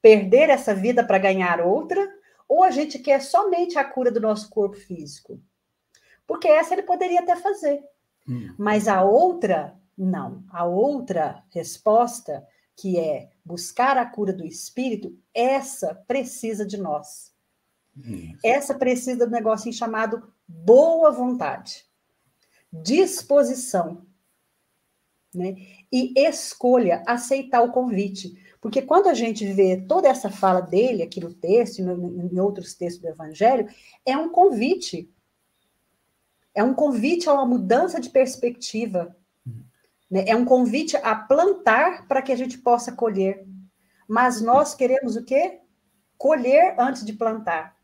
Perder 0.02 0.50
essa 0.50 0.74
vida 0.74 1.04
para 1.04 1.18
ganhar 1.18 1.62
outra, 1.62 2.08
ou 2.48 2.64
a 2.64 2.70
gente 2.70 3.00
quer 3.00 3.22
somente 3.22 3.78
a 3.80 3.84
cura 3.84 4.12
do 4.12 4.22
nosso 4.22 4.50
corpo 4.50 4.78
físico? 4.78 5.42
Porque 6.28 6.48
essa 6.48 6.74
ele 6.74 6.84
poderia 6.84 7.22
até 7.22 7.36
fazer. 7.38 7.82
Hum. 8.28 8.54
Mas 8.58 8.88
a 8.88 9.04
outra, 9.04 9.80
não. 9.98 10.44
A 10.50 10.66
outra 10.66 11.44
resposta, 11.50 12.46
que 12.76 13.00
é 13.00 13.32
buscar 13.44 13.98
a 13.98 14.06
cura 14.06 14.34
do 14.34 14.46
espírito, 14.46 15.18
essa 15.34 15.96
precisa 16.06 16.66
de 16.66 16.78
nós. 16.78 17.34
Hum. 17.98 18.36
Essa 18.44 18.76
precisa 18.76 19.26
do 19.26 19.32
negócio 19.32 19.72
chamado 19.72 20.32
boa 20.48 21.12
vontade, 21.12 21.86
disposição, 22.72 24.06
né? 25.34 25.56
E 25.92 26.14
escolha 26.16 27.04
aceitar 27.08 27.62
o 27.62 27.72
convite. 27.72 28.38
Porque 28.60 28.82
quando 28.82 29.08
a 29.08 29.14
gente 29.14 29.46
vê 29.54 29.78
toda 29.78 30.08
essa 30.08 30.30
fala 30.30 30.62
dele 30.62 31.04
aqui 31.04 31.20
no 31.20 31.34
texto 31.34 31.80
e 31.80 31.82
em 31.82 32.40
outros 32.40 32.74
textos 32.74 33.02
do 33.02 33.08
Evangelho, 33.08 33.68
é 34.06 34.18
um 34.18 34.30
convite 34.30 35.10
é 36.58 36.64
um 36.64 36.74
convite 36.74 37.30
a 37.30 37.34
uma 37.34 37.46
mudança 37.46 38.02
de 38.02 38.10
perspectiva. 38.10 39.16
Né? 40.10 40.26
É 40.28 40.36
um 40.36 40.44
convite 40.44 40.98
a 40.98 41.14
plantar 41.14 42.08
para 42.08 42.20
que 42.20 42.32
a 42.32 42.36
gente 42.36 42.58
possa 42.58 42.92
colher. 42.92 43.46
Mas 44.10 44.42
nós 44.42 44.74
queremos 44.74 45.16
o 45.16 45.24
quê? 45.24 45.60
Colher 46.18 46.74
antes 46.80 47.06
de 47.06 47.14
plantar. 47.14 47.76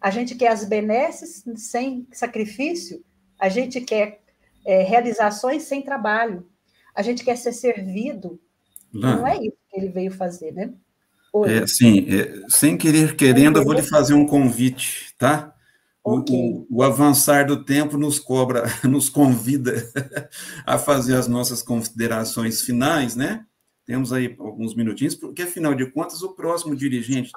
A 0.00 0.10
gente 0.10 0.34
quer 0.34 0.48
as 0.48 0.64
benesses 0.64 1.44
sem 1.56 2.08
sacrifício, 2.10 3.04
a 3.38 3.50
gente 3.50 3.82
quer 3.82 4.22
é, 4.64 4.82
realizações 4.82 5.64
sem 5.64 5.82
trabalho, 5.82 6.48
a 6.94 7.02
gente 7.02 7.22
quer 7.22 7.36
ser 7.36 7.52
servido. 7.52 8.40
Não 8.90 9.26
é 9.26 9.36
isso 9.36 9.58
que 9.68 9.78
ele 9.78 9.88
veio 9.88 10.10
fazer, 10.10 10.52
né? 10.52 10.72
É, 11.46 11.66
sim, 11.66 12.06
é, 12.08 12.48
sem 12.48 12.78
querer 12.78 13.14
querendo, 13.14 13.58
eu 13.58 13.64
vou 13.64 13.74
lhe 13.74 13.82
fazer 13.82 14.14
um 14.14 14.26
convite, 14.26 15.14
tá? 15.18 15.51
Okay. 16.04 16.36
O, 16.36 16.78
o, 16.78 16.82
avançar 16.82 17.46
do 17.46 17.64
tempo 17.64 17.96
nos 17.96 18.18
cobra, 18.18 18.64
nos 18.82 19.08
convida 19.08 19.88
a 20.66 20.76
fazer 20.76 21.14
as 21.14 21.28
nossas 21.28 21.62
considerações 21.62 22.62
finais, 22.62 23.14
né? 23.14 23.44
Temos 23.84 24.12
aí 24.12 24.34
alguns 24.38 24.74
minutinhos, 24.74 25.14
porque 25.14 25.42
afinal 25.42 25.74
de 25.74 25.86
contas 25.90 26.22
o 26.22 26.34
próximo 26.34 26.74
dirigente 26.74 27.30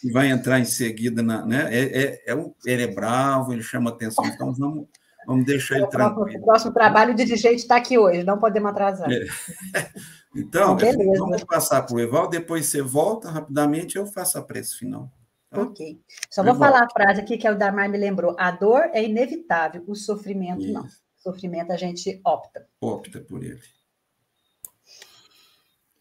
que 0.00 0.10
vai 0.10 0.30
entrar 0.30 0.58
em 0.58 0.64
seguida, 0.64 1.22
na, 1.22 1.44
né? 1.44 1.68
É, 1.70 2.02
é, 2.02 2.22
é 2.28 2.34
um, 2.34 2.52
ele 2.64 2.82
é 2.82 2.86
bravo, 2.88 3.52
ele 3.52 3.62
chama 3.62 3.90
atenção, 3.90 4.24
então 4.26 4.52
vamos, 4.52 4.86
vamos 5.26 5.44
deixar 5.44 5.78
ele 5.78 5.86
tranquilo. 5.88 6.40
O 6.40 6.44
próximo 6.44 6.72
trabalho, 6.72 7.12
o 7.12 7.16
dirigente 7.16 7.56
está 7.56 7.76
aqui 7.76 7.98
hoje, 7.98 8.24
não 8.24 8.38
podemos 8.38 8.70
atrasar. 8.70 9.10
É. 9.10 9.26
Então, 10.34 10.78
vamos 11.18 11.44
passar 11.44 11.82
para 11.82 11.94
o 11.94 12.00
Eval, 12.00 12.26
depois 12.26 12.64
você 12.64 12.80
volta 12.80 13.30
rapidamente, 13.30 13.96
eu 13.96 14.06
faço 14.06 14.38
a 14.38 14.42
prece 14.42 14.78
final. 14.78 15.12
Ok. 15.60 16.00
Só 16.30 16.42
vou 16.42 16.54
falar 16.54 16.84
a 16.84 16.90
frase 16.90 17.20
aqui 17.20 17.36
que 17.36 17.48
o 17.48 17.56
Damar 17.56 17.88
me 17.90 17.98
lembrou. 17.98 18.34
A 18.38 18.50
dor 18.50 18.90
é 18.92 19.04
inevitável, 19.04 19.84
o 19.86 19.94
sofrimento 19.94 20.62
Isso. 20.62 20.72
não. 20.72 20.84
O 20.84 21.22
sofrimento 21.22 21.72
a 21.72 21.76
gente 21.76 22.20
opta. 22.24 22.66
Opta 22.80 23.20
por 23.20 23.42
ele. 23.42 23.60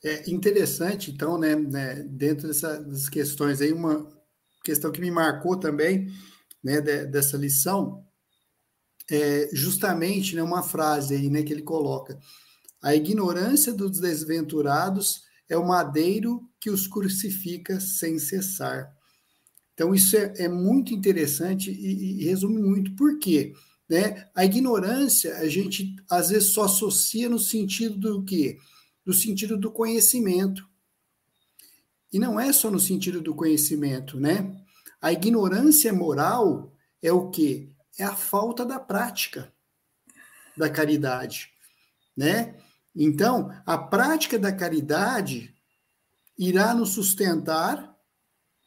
É 0.03 0.31
interessante, 0.31 1.11
então, 1.11 1.37
né, 1.37 1.55
né 1.55 1.95
dentro 2.03 2.47
dessas 2.47 3.07
questões 3.07 3.61
aí, 3.61 3.71
uma 3.71 4.07
questão 4.63 4.91
que 4.91 5.01
me 5.01 5.11
marcou 5.11 5.59
também, 5.59 6.11
né, 6.63 6.81
de, 6.81 7.05
dessa 7.05 7.37
lição, 7.37 8.03
é 9.09 9.49
justamente 9.53 10.35
né, 10.35 10.41
uma 10.41 10.63
frase 10.63 11.15
aí, 11.15 11.29
né, 11.29 11.43
que 11.43 11.53
ele 11.53 11.61
coloca: 11.61 12.19
a 12.81 12.95
ignorância 12.95 13.73
dos 13.73 13.99
desventurados 13.99 15.21
é 15.47 15.57
o 15.57 15.67
madeiro 15.67 16.49
que 16.59 16.69
os 16.69 16.87
crucifica 16.87 17.79
sem 17.79 18.17
cessar. 18.17 18.91
Então, 19.81 19.95
isso 19.95 20.15
é, 20.15 20.31
é 20.37 20.47
muito 20.47 20.93
interessante 20.93 21.71
e, 21.71 22.21
e, 22.21 22.25
resume 22.25 22.61
muito. 22.61 22.95
Por 22.95 23.17
quê? 23.17 23.55
Né? 23.89 24.29
A 24.35 24.45
ignorância, 24.45 25.35
a 25.37 25.49
gente 25.49 25.95
às 26.07 26.29
vezes 26.29 26.49
só 26.49 26.65
associa 26.65 27.27
no 27.27 27.39
sentido 27.39 27.97
do 27.97 28.23
quê? 28.23 28.59
No 29.03 29.11
sentido 29.11 29.57
do 29.57 29.71
conhecimento. 29.71 30.69
E 32.13 32.19
não 32.19 32.39
é 32.39 32.53
só 32.53 32.69
no 32.69 32.79
sentido 32.79 33.21
do 33.21 33.33
conhecimento, 33.33 34.19
né? 34.19 34.55
A 35.01 35.11
ignorância 35.11 35.91
moral 35.91 36.71
é 37.01 37.11
o 37.11 37.31
quê? 37.31 37.67
É 37.97 38.03
a 38.03 38.15
falta 38.15 38.63
da 38.63 38.79
prática 38.79 39.51
da 40.55 40.69
caridade, 40.69 41.49
né? 42.15 42.53
Então, 42.95 43.51
a 43.65 43.79
prática 43.79 44.37
da 44.37 44.51
caridade 44.51 45.55
irá 46.37 46.71
nos 46.75 46.89
sustentar 46.89 47.90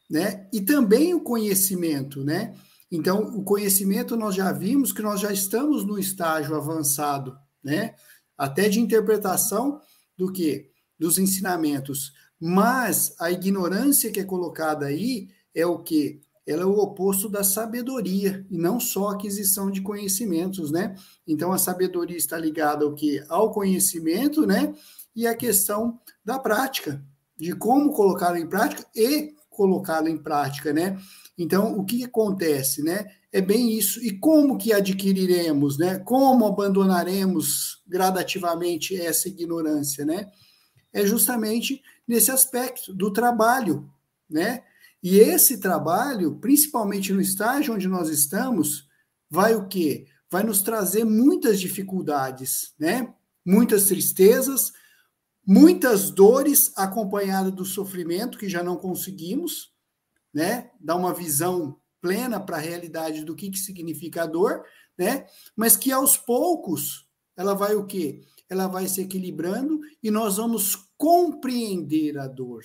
né? 0.09 0.47
E 0.53 0.61
também 0.61 1.13
o 1.13 1.21
conhecimento, 1.21 2.23
né? 2.23 2.55
Então, 2.91 3.23
o 3.35 3.43
conhecimento 3.43 4.15
nós 4.15 4.35
já 4.35 4.51
vimos 4.51 4.93
que 4.93 5.01
nós 5.01 5.19
já 5.19 5.31
estamos 5.31 5.83
no 5.85 5.97
estágio 5.97 6.55
avançado, 6.55 7.37
né? 7.63 7.95
Até 8.37 8.69
de 8.69 8.79
interpretação 8.79 9.79
do 10.17 10.31
que? 10.31 10.69
Dos 10.97 11.17
ensinamentos. 11.17 12.13
Mas 12.39 13.15
a 13.19 13.31
ignorância 13.31 14.11
que 14.11 14.19
é 14.19 14.23
colocada 14.23 14.85
aí 14.85 15.29
é 15.53 15.65
o 15.65 15.79
que? 15.79 16.21
Ela 16.45 16.61
é 16.61 16.65
o 16.65 16.77
oposto 16.77 17.27
da 17.27 17.43
sabedoria, 17.43 18.45
e 18.51 18.57
não 18.57 18.79
só 18.79 19.09
aquisição 19.09 19.71
de 19.71 19.81
conhecimentos, 19.81 20.69
né? 20.71 20.95
Então, 21.25 21.51
a 21.51 21.57
sabedoria 21.57 22.17
está 22.17 22.37
ligada 22.37 22.85
ao 22.85 22.93
que? 22.93 23.23
Ao 23.27 23.51
conhecimento, 23.51 24.45
né? 24.45 24.73
E 25.15 25.25
a 25.25 25.33
questão 25.33 25.99
da 26.23 26.37
prática, 26.37 27.03
de 27.35 27.53
como 27.53 27.93
colocar 27.93 28.37
em 28.37 28.47
prática 28.47 28.85
e 28.95 29.33
colocá-lo 29.55 30.07
em 30.07 30.17
prática, 30.17 30.73
né? 30.73 30.99
Então, 31.37 31.77
o 31.77 31.85
que 31.85 32.03
acontece, 32.03 32.83
né? 32.83 33.07
É 33.31 33.41
bem 33.41 33.77
isso. 33.77 34.03
E 34.03 34.17
como 34.17 34.57
que 34.57 34.71
adquiriremos, 34.71 35.77
né? 35.77 35.99
Como 35.99 36.45
abandonaremos 36.45 37.81
gradativamente 37.87 38.99
essa 38.99 39.27
ignorância, 39.27 40.05
né? 40.05 40.29
É 40.93 41.05
justamente 41.05 41.81
nesse 42.07 42.31
aspecto 42.31 42.93
do 42.93 43.11
trabalho, 43.11 43.89
né? 44.29 44.63
E 45.03 45.19
esse 45.19 45.59
trabalho, 45.59 46.35
principalmente 46.37 47.13
no 47.13 47.21
estágio 47.21 47.73
onde 47.73 47.87
nós 47.87 48.09
estamos, 48.09 48.87
vai 49.29 49.53
o 49.53 49.67
quê? 49.67 50.07
Vai 50.31 50.43
nos 50.43 50.61
trazer 50.61 51.03
muitas 51.03 51.59
dificuldades, 51.59 52.73
né? 52.79 53.13
Muitas 53.45 53.85
tristezas, 53.85 54.71
muitas 55.45 56.09
dores 56.09 56.73
acompanhadas 56.75 57.53
do 57.53 57.65
sofrimento 57.65 58.37
que 58.37 58.49
já 58.49 58.63
não 58.63 58.75
conseguimos, 58.75 59.71
né? 60.33 60.71
Dar 60.79 60.95
uma 60.95 61.13
visão 61.13 61.79
plena 62.01 62.39
para 62.39 62.57
a 62.57 62.61
realidade 62.61 63.23
do 63.23 63.35
que, 63.35 63.49
que 63.49 63.59
significa 63.59 64.23
a 64.23 64.27
dor, 64.27 64.63
né? 64.97 65.27
Mas 65.55 65.77
que 65.77 65.91
aos 65.91 66.17
poucos 66.17 67.07
ela 67.37 67.53
vai 67.53 67.75
o 67.75 67.85
quê? 67.85 68.21
Ela 68.49 68.67
vai 68.67 68.87
se 68.87 69.01
equilibrando 69.01 69.79
e 70.01 70.09
nós 70.09 70.37
vamos 70.37 70.75
compreender 70.97 72.17
a 72.17 72.27
dor, 72.27 72.63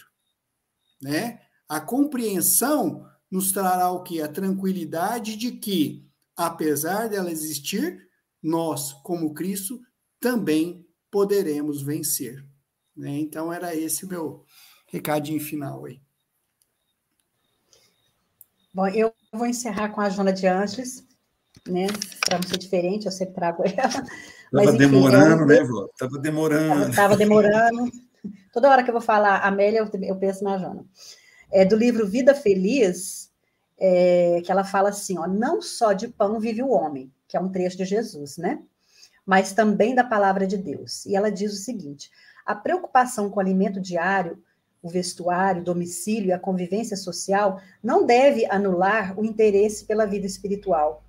né? 1.03 1.41
A 1.69 1.81
compreensão 1.81 3.07
nos 3.31 3.53
trará 3.53 3.91
o 3.93 4.03
que? 4.03 4.21
A 4.21 4.29
tranquilidade 4.29 5.37
de 5.37 5.53
que, 5.53 6.09
apesar 6.37 7.09
dela 7.09 7.31
existir, 7.31 8.09
nós, 8.43 8.93
como 9.05 9.35
Cristo, 9.35 9.81
também 10.19 10.87
poderemos 11.11 11.83
vencer. 11.83 12.50
Né? 13.01 13.19
Então, 13.19 13.51
era 13.51 13.75
esse 13.75 14.05
o 14.05 14.09
meu 14.09 14.45
recadinho 14.87 15.41
final 15.41 15.87
aí. 15.87 15.99
Bom, 18.75 18.87
eu 18.89 19.11
vou 19.33 19.47
encerrar 19.47 19.89
com 19.89 20.03
a 20.03 20.11
Jona 20.11 20.35
de 20.35 20.47
Angeles, 20.47 21.03
né? 21.67 21.87
Para 22.27 22.39
não 22.39 22.47
ser 22.47 22.59
diferente, 22.59 23.07
eu 23.07 23.13
sempre 23.13 23.35
trago 23.35 23.65
ela. 23.67 24.05
Estava 24.53 24.77
demorando, 24.77 25.47
né, 25.47 25.65
Vó? 25.65 25.87
Estava 25.87 26.19
demorando. 26.19 26.91
Estava 26.91 27.17
demorando. 27.17 27.91
Toda 28.53 28.69
hora 28.69 28.83
que 28.83 28.91
eu 28.91 28.95
vou 28.95 29.01
falar 29.01 29.47
Amélia, 29.47 29.79
eu, 29.79 30.01
eu 30.03 30.17
penso 30.17 30.45
na 30.45 30.59
Jona. 30.59 30.85
É 31.51 31.65
do 31.65 31.77
livro 31.77 32.07
Vida 32.07 32.35
Feliz, 32.35 33.33
é, 33.79 34.43
que 34.45 34.53
ela 34.53 34.63
fala 34.63 34.91
assim: 34.91 35.19
ó, 35.19 35.27
não 35.27 35.63
só 35.63 35.95
de 35.95 36.07
pão 36.07 36.39
vive 36.39 36.63
o 36.63 36.69
homem, 36.71 37.11
que 37.27 37.37
é 37.37 37.41
um 37.41 37.49
trecho 37.49 37.79
de 37.79 37.87
Jesus, 37.87 38.37
né? 38.37 38.63
Mas 39.25 39.55
também 39.55 39.95
da 39.95 40.05
palavra 40.05 40.47
de 40.47 40.59
Deus. 40.59 41.07
E 41.07 41.17
ela 41.17 41.33
diz 41.33 41.53
o 41.55 41.57
seguinte: 41.57 42.11
a 42.45 42.55
preocupação 42.55 43.31
com 43.31 43.37
o 43.37 43.41
alimento 43.41 43.81
diário, 43.81 44.43
o 44.83 44.89
vestuário, 44.89 45.63
o 45.63 45.65
domicílio 45.65 46.29
e 46.29 46.33
a 46.33 46.39
convivência 46.39 46.97
social 46.97 47.61
não 47.83 48.07
deve 48.07 48.47
anular 48.47 49.19
o 49.19 49.25
interesse 49.25 49.85
pela 49.85 50.07
vida 50.07 50.27
espiritual 50.27 51.05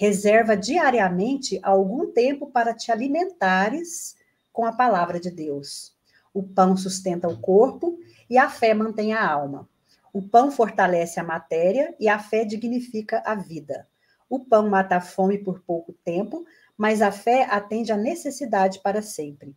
Reserva 0.00 0.56
diariamente 0.56 1.58
algum 1.60 2.12
tempo 2.12 2.46
para 2.52 2.72
te 2.72 2.92
alimentares 2.92 4.14
com 4.52 4.64
a 4.64 4.70
palavra 4.70 5.18
de 5.18 5.28
Deus. 5.28 5.92
O 6.32 6.40
pão 6.40 6.76
sustenta 6.76 7.26
o 7.26 7.40
corpo 7.40 7.98
e 8.30 8.38
a 8.38 8.48
fé 8.48 8.72
mantém 8.72 9.12
a 9.12 9.28
alma. 9.28 9.68
O 10.12 10.22
pão 10.22 10.52
fortalece 10.52 11.18
a 11.18 11.24
matéria 11.24 11.96
e 11.98 12.08
a 12.08 12.16
fé 12.16 12.44
dignifica 12.44 13.20
a 13.26 13.34
vida. 13.34 13.88
O 14.30 14.38
pão 14.38 14.68
mata 14.68 14.94
a 14.94 15.00
fome 15.00 15.36
por 15.36 15.64
pouco 15.64 15.92
tempo, 16.04 16.44
mas 16.76 17.02
a 17.02 17.10
fé 17.10 17.48
atende 17.50 17.90
à 17.90 17.96
necessidade 17.96 18.78
para 18.78 19.02
sempre. 19.02 19.56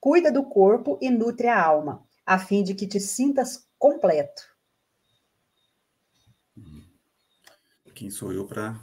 Cuida 0.00 0.30
do 0.30 0.44
corpo 0.44 0.98
e 1.02 1.10
nutre 1.10 1.48
a 1.48 1.62
alma, 1.62 2.06
a 2.24 2.38
fim 2.38 2.62
de 2.62 2.74
que 2.74 2.86
te 2.86 3.00
sintas 3.00 3.68
completo. 3.78 4.42
Quem 7.94 8.10
sou 8.10 8.32
eu 8.32 8.46
para 8.46 8.80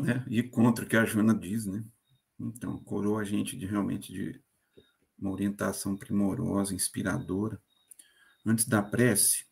né, 0.00 0.24
ir 0.28 0.50
contra 0.50 0.84
o 0.84 0.88
que 0.88 0.96
a 0.96 1.04
Joana 1.04 1.34
diz, 1.34 1.66
né? 1.66 1.84
Então, 2.38 2.78
coroa 2.82 3.20
a 3.20 3.24
gente 3.24 3.56
de 3.56 3.64
realmente 3.64 4.12
de 4.12 4.40
uma 5.18 5.30
orientação 5.30 5.96
primorosa, 5.96 6.74
inspiradora. 6.74 7.60
Antes 8.44 8.66
da 8.66 8.82
prece, 8.82 9.46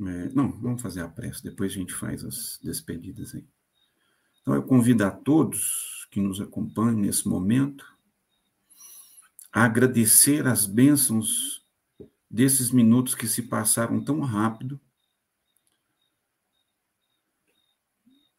é, 0.00 0.28
não, 0.28 0.52
vamos 0.60 0.80
fazer 0.80 1.00
a 1.00 1.08
prece, 1.08 1.42
depois 1.42 1.72
a 1.72 1.74
gente 1.74 1.92
faz 1.92 2.24
as 2.24 2.58
despedidas 2.62 3.34
aí. 3.34 3.46
Então, 4.40 4.54
eu 4.54 4.62
convido 4.62 5.04
a 5.04 5.10
todos 5.10 6.06
que 6.10 6.20
nos 6.20 6.40
acompanham 6.40 6.98
nesse 6.98 7.28
momento 7.28 7.84
agradecer 9.52 10.46
as 10.46 10.66
bênçãos 10.66 11.64
desses 12.30 12.70
minutos 12.70 13.14
que 13.14 13.26
se 13.26 13.42
passaram 13.42 14.02
tão 14.02 14.20
rápido 14.20 14.80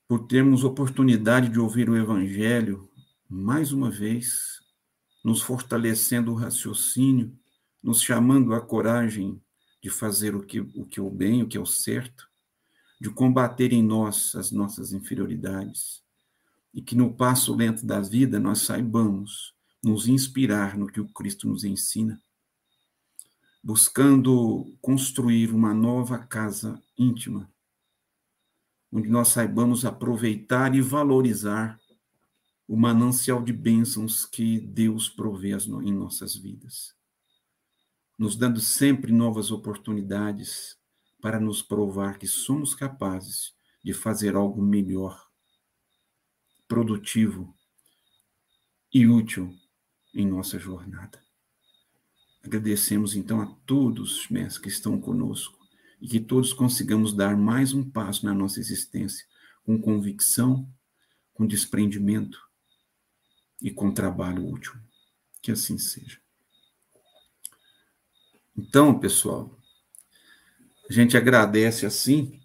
por 0.07 0.27
termos 0.27 0.63
oportunidade 0.63 1.49
de 1.49 1.59
ouvir 1.59 1.89
o 1.89 1.95
Evangelho 1.95 2.89
mais 3.29 3.71
uma 3.71 3.91
vez, 3.91 4.59
nos 5.23 5.39
fortalecendo 5.39 6.31
o 6.31 6.35
raciocínio, 6.35 7.37
nos 7.83 8.01
chamando 8.01 8.55
a 8.55 8.61
coragem 8.61 9.39
de 9.81 9.89
fazer 9.89 10.35
o 10.35 10.41
que, 10.41 10.59
o 10.59 10.85
que 10.85 10.99
é 10.99 11.03
o 11.03 11.11
bem, 11.11 11.43
o 11.43 11.47
que 11.47 11.57
é 11.57 11.59
o 11.59 11.65
certo, 11.65 12.27
de 12.99 13.09
combater 13.09 13.71
em 13.71 13.83
nós 13.83 14.35
as 14.35 14.51
nossas 14.51 14.91
inferioridades, 14.91 16.03
e 16.73 16.81
que 16.81 16.95
no 16.95 17.13
passo 17.13 17.55
lento 17.55 17.85
da 17.85 18.01
vida 18.01 18.39
nós 18.39 18.59
saibamos 18.59 19.53
nos 19.83 20.07
inspirar 20.07 20.77
no 20.77 20.87
que 20.87 20.99
o 20.99 21.07
Cristo 21.07 21.47
nos 21.47 21.63
ensina, 21.63 22.21
buscando 23.63 24.77
construir 24.81 25.51
uma 25.51 25.73
nova 25.73 26.19
casa 26.19 26.81
íntima 26.97 27.49
onde 28.91 29.07
nós 29.07 29.29
saibamos 29.29 29.85
aproveitar 29.85 30.73
e 30.75 30.81
valorizar 30.81 31.79
o 32.67 32.75
manancial 32.75 33.43
de 33.43 33.53
bênçãos 33.53 34.25
que 34.25 34.59
Deus 34.59 35.09
provê 35.09 35.51
em 35.51 35.93
nossas 35.93 36.35
vidas, 36.35 36.95
nos 38.17 38.35
dando 38.35 38.59
sempre 38.59 39.11
novas 39.11 39.51
oportunidades 39.51 40.77
para 41.21 41.39
nos 41.39 41.61
provar 41.61 42.17
que 42.17 42.27
somos 42.27 42.73
capazes 42.75 43.53
de 43.83 43.93
fazer 43.93 44.35
algo 44.35 44.61
melhor, 44.61 45.27
produtivo 46.67 47.55
e 48.93 49.07
útil 49.07 49.53
em 50.19 50.27
nossa 50.27 50.59
jornada. 50.59 51.21
Agradecemos 52.43 53.15
então 53.15 53.41
a 53.41 53.45
todos, 53.65 54.27
mestres, 54.29 54.57
que 54.57 54.69
estão 54.69 54.99
conosco 54.99 55.57
e 56.01 56.07
que 56.07 56.19
todos 56.19 56.53
consigamos 56.53 57.13
dar 57.13 57.37
mais 57.37 57.73
um 57.73 57.89
passo 57.89 58.25
na 58.25 58.33
nossa 58.33 58.59
existência, 58.59 59.25
com 59.63 59.79
convicção, 59.79 60.69
com 61.33 61.45
desprendimento 61.45 62.39
e 63.61 63.71
com 63.71 63.91
trabalho 63.93 64.47
útil. 64.47 64.73
Que 65.41 65.51
assim 65.51 65.77
seja. 65.77 66.19
Então, 68.57 68.99
pessoal, 68.99 69.57
a 70.89 70.93
gente 70.93 71.15
agradece 71.15 71.85
assim 71.85 72.41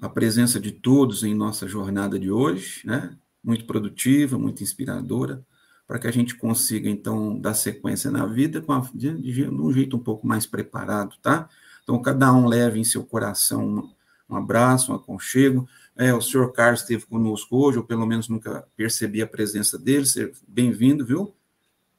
a 0.00 0.08
presença 0.08 0.60
de 0.60 0.72
todos 0.72 1.24
em 1.24 1.34
nossa 1.34 1.66
jornada 1.66 2.18
de 2.18 2.30
hoje, 2.30 2.86
né? 2.86 3.16
Muito 3.42 3.66
produtiva, 3.66 4.38
muito 4.38 4.62
inspiradora, 4.62 5.44
para 5.90 5.98
que 5.98 6.06
a 6.06 6.12
gente 6.12 6.36
consiga 6.36 6.88
então 6.88 7.36
dar 7.36 7.52
sequência 7.52 8.12
na 8.12 8.24
vida 8.24 8.60
com 8.60 8.72
a, 8.72 8.88
de, 8.94 9.12
de, 9.20 9.32
de 9.32 9.48
um 9.48 9.72
jeito 9.72 9.96
um 9.96 9.98
pouco 9.98 10.24
mais 10.24 10.46
preparado, 10.46 11.16
tá? 11.20 11.48
Então, 11.82 12.00
cada 12.00 12.32
um 12.32 12.46
leve 12.46 12.78
em 12.78 12.84
seu 12.84 13.02
coração 13.02 13.90
um, 14.28 14.36
abraço, 14.36 14.92
um 14.92 14.94
aconchego. 14.94 15.68
É, 15.96 16.14
o 16.14 16.20
senhor 16.20 16.52
Carlos 16.52 16.82
esteve 16.82 17.04
conosco 17.06 17.56
hoje, 17.56 17.78
ou 17.78 17.84
pelo 17.84 18.06
menos 18.06 18.28
nunca 18.28 18.64
percebi 18.76 19.20
a 19.20 19.26
presença 19.26 19.76
dele. 19.76 20.06
Seja 20.06 20.30
bem-vindo, 20.46 21.04
viu? 21.04 21.34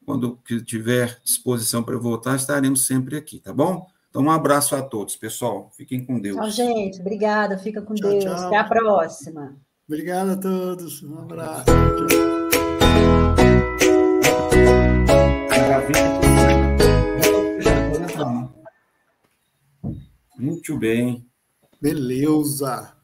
Quando 0.05 0.39
tiver 0.65 1.19
disposição 1.21 1.83
para 1.83 1.97
voltar, 1.97 2.37
estaremos 2.37 2.85
sempre 2.85 3.17
aqui, 3.17 3.41
tá 3.41 3.51
bom? 3.51 3.85
Então, 4.09 4.21
um 4.21 4.31
abraço 4.31 4.73
a 4.73 4.81
todos, 4.81 5.17
pessoal. 5.17 5.69
Fiquem 5.75 6.05
com 6.05 6.17
Deus. 6.17 6.37
Tchau, 6.37 6.49
gente. 6.49 7.01
Obrigada. 7.01 7.57
Fica 7.57 7.81
com 7.81 7.93
tchau, 7.93 8.09
Deus. 8.09 8.23
Tchau. 8.23 8.47
Até 8.47 8.57
a 8.57 8.63
próxima. 8.63 9.57
Obrigado 9.85 10.29
a 10.29 10.37
todos. 10.37 11.03
Um 11.03 11.19
abraço. 11.19 11.65
Maravilha. 11.69 12.40
Muito 20.37 20.77
bem. 20.77 21.25
Beleza. 21.81 22.95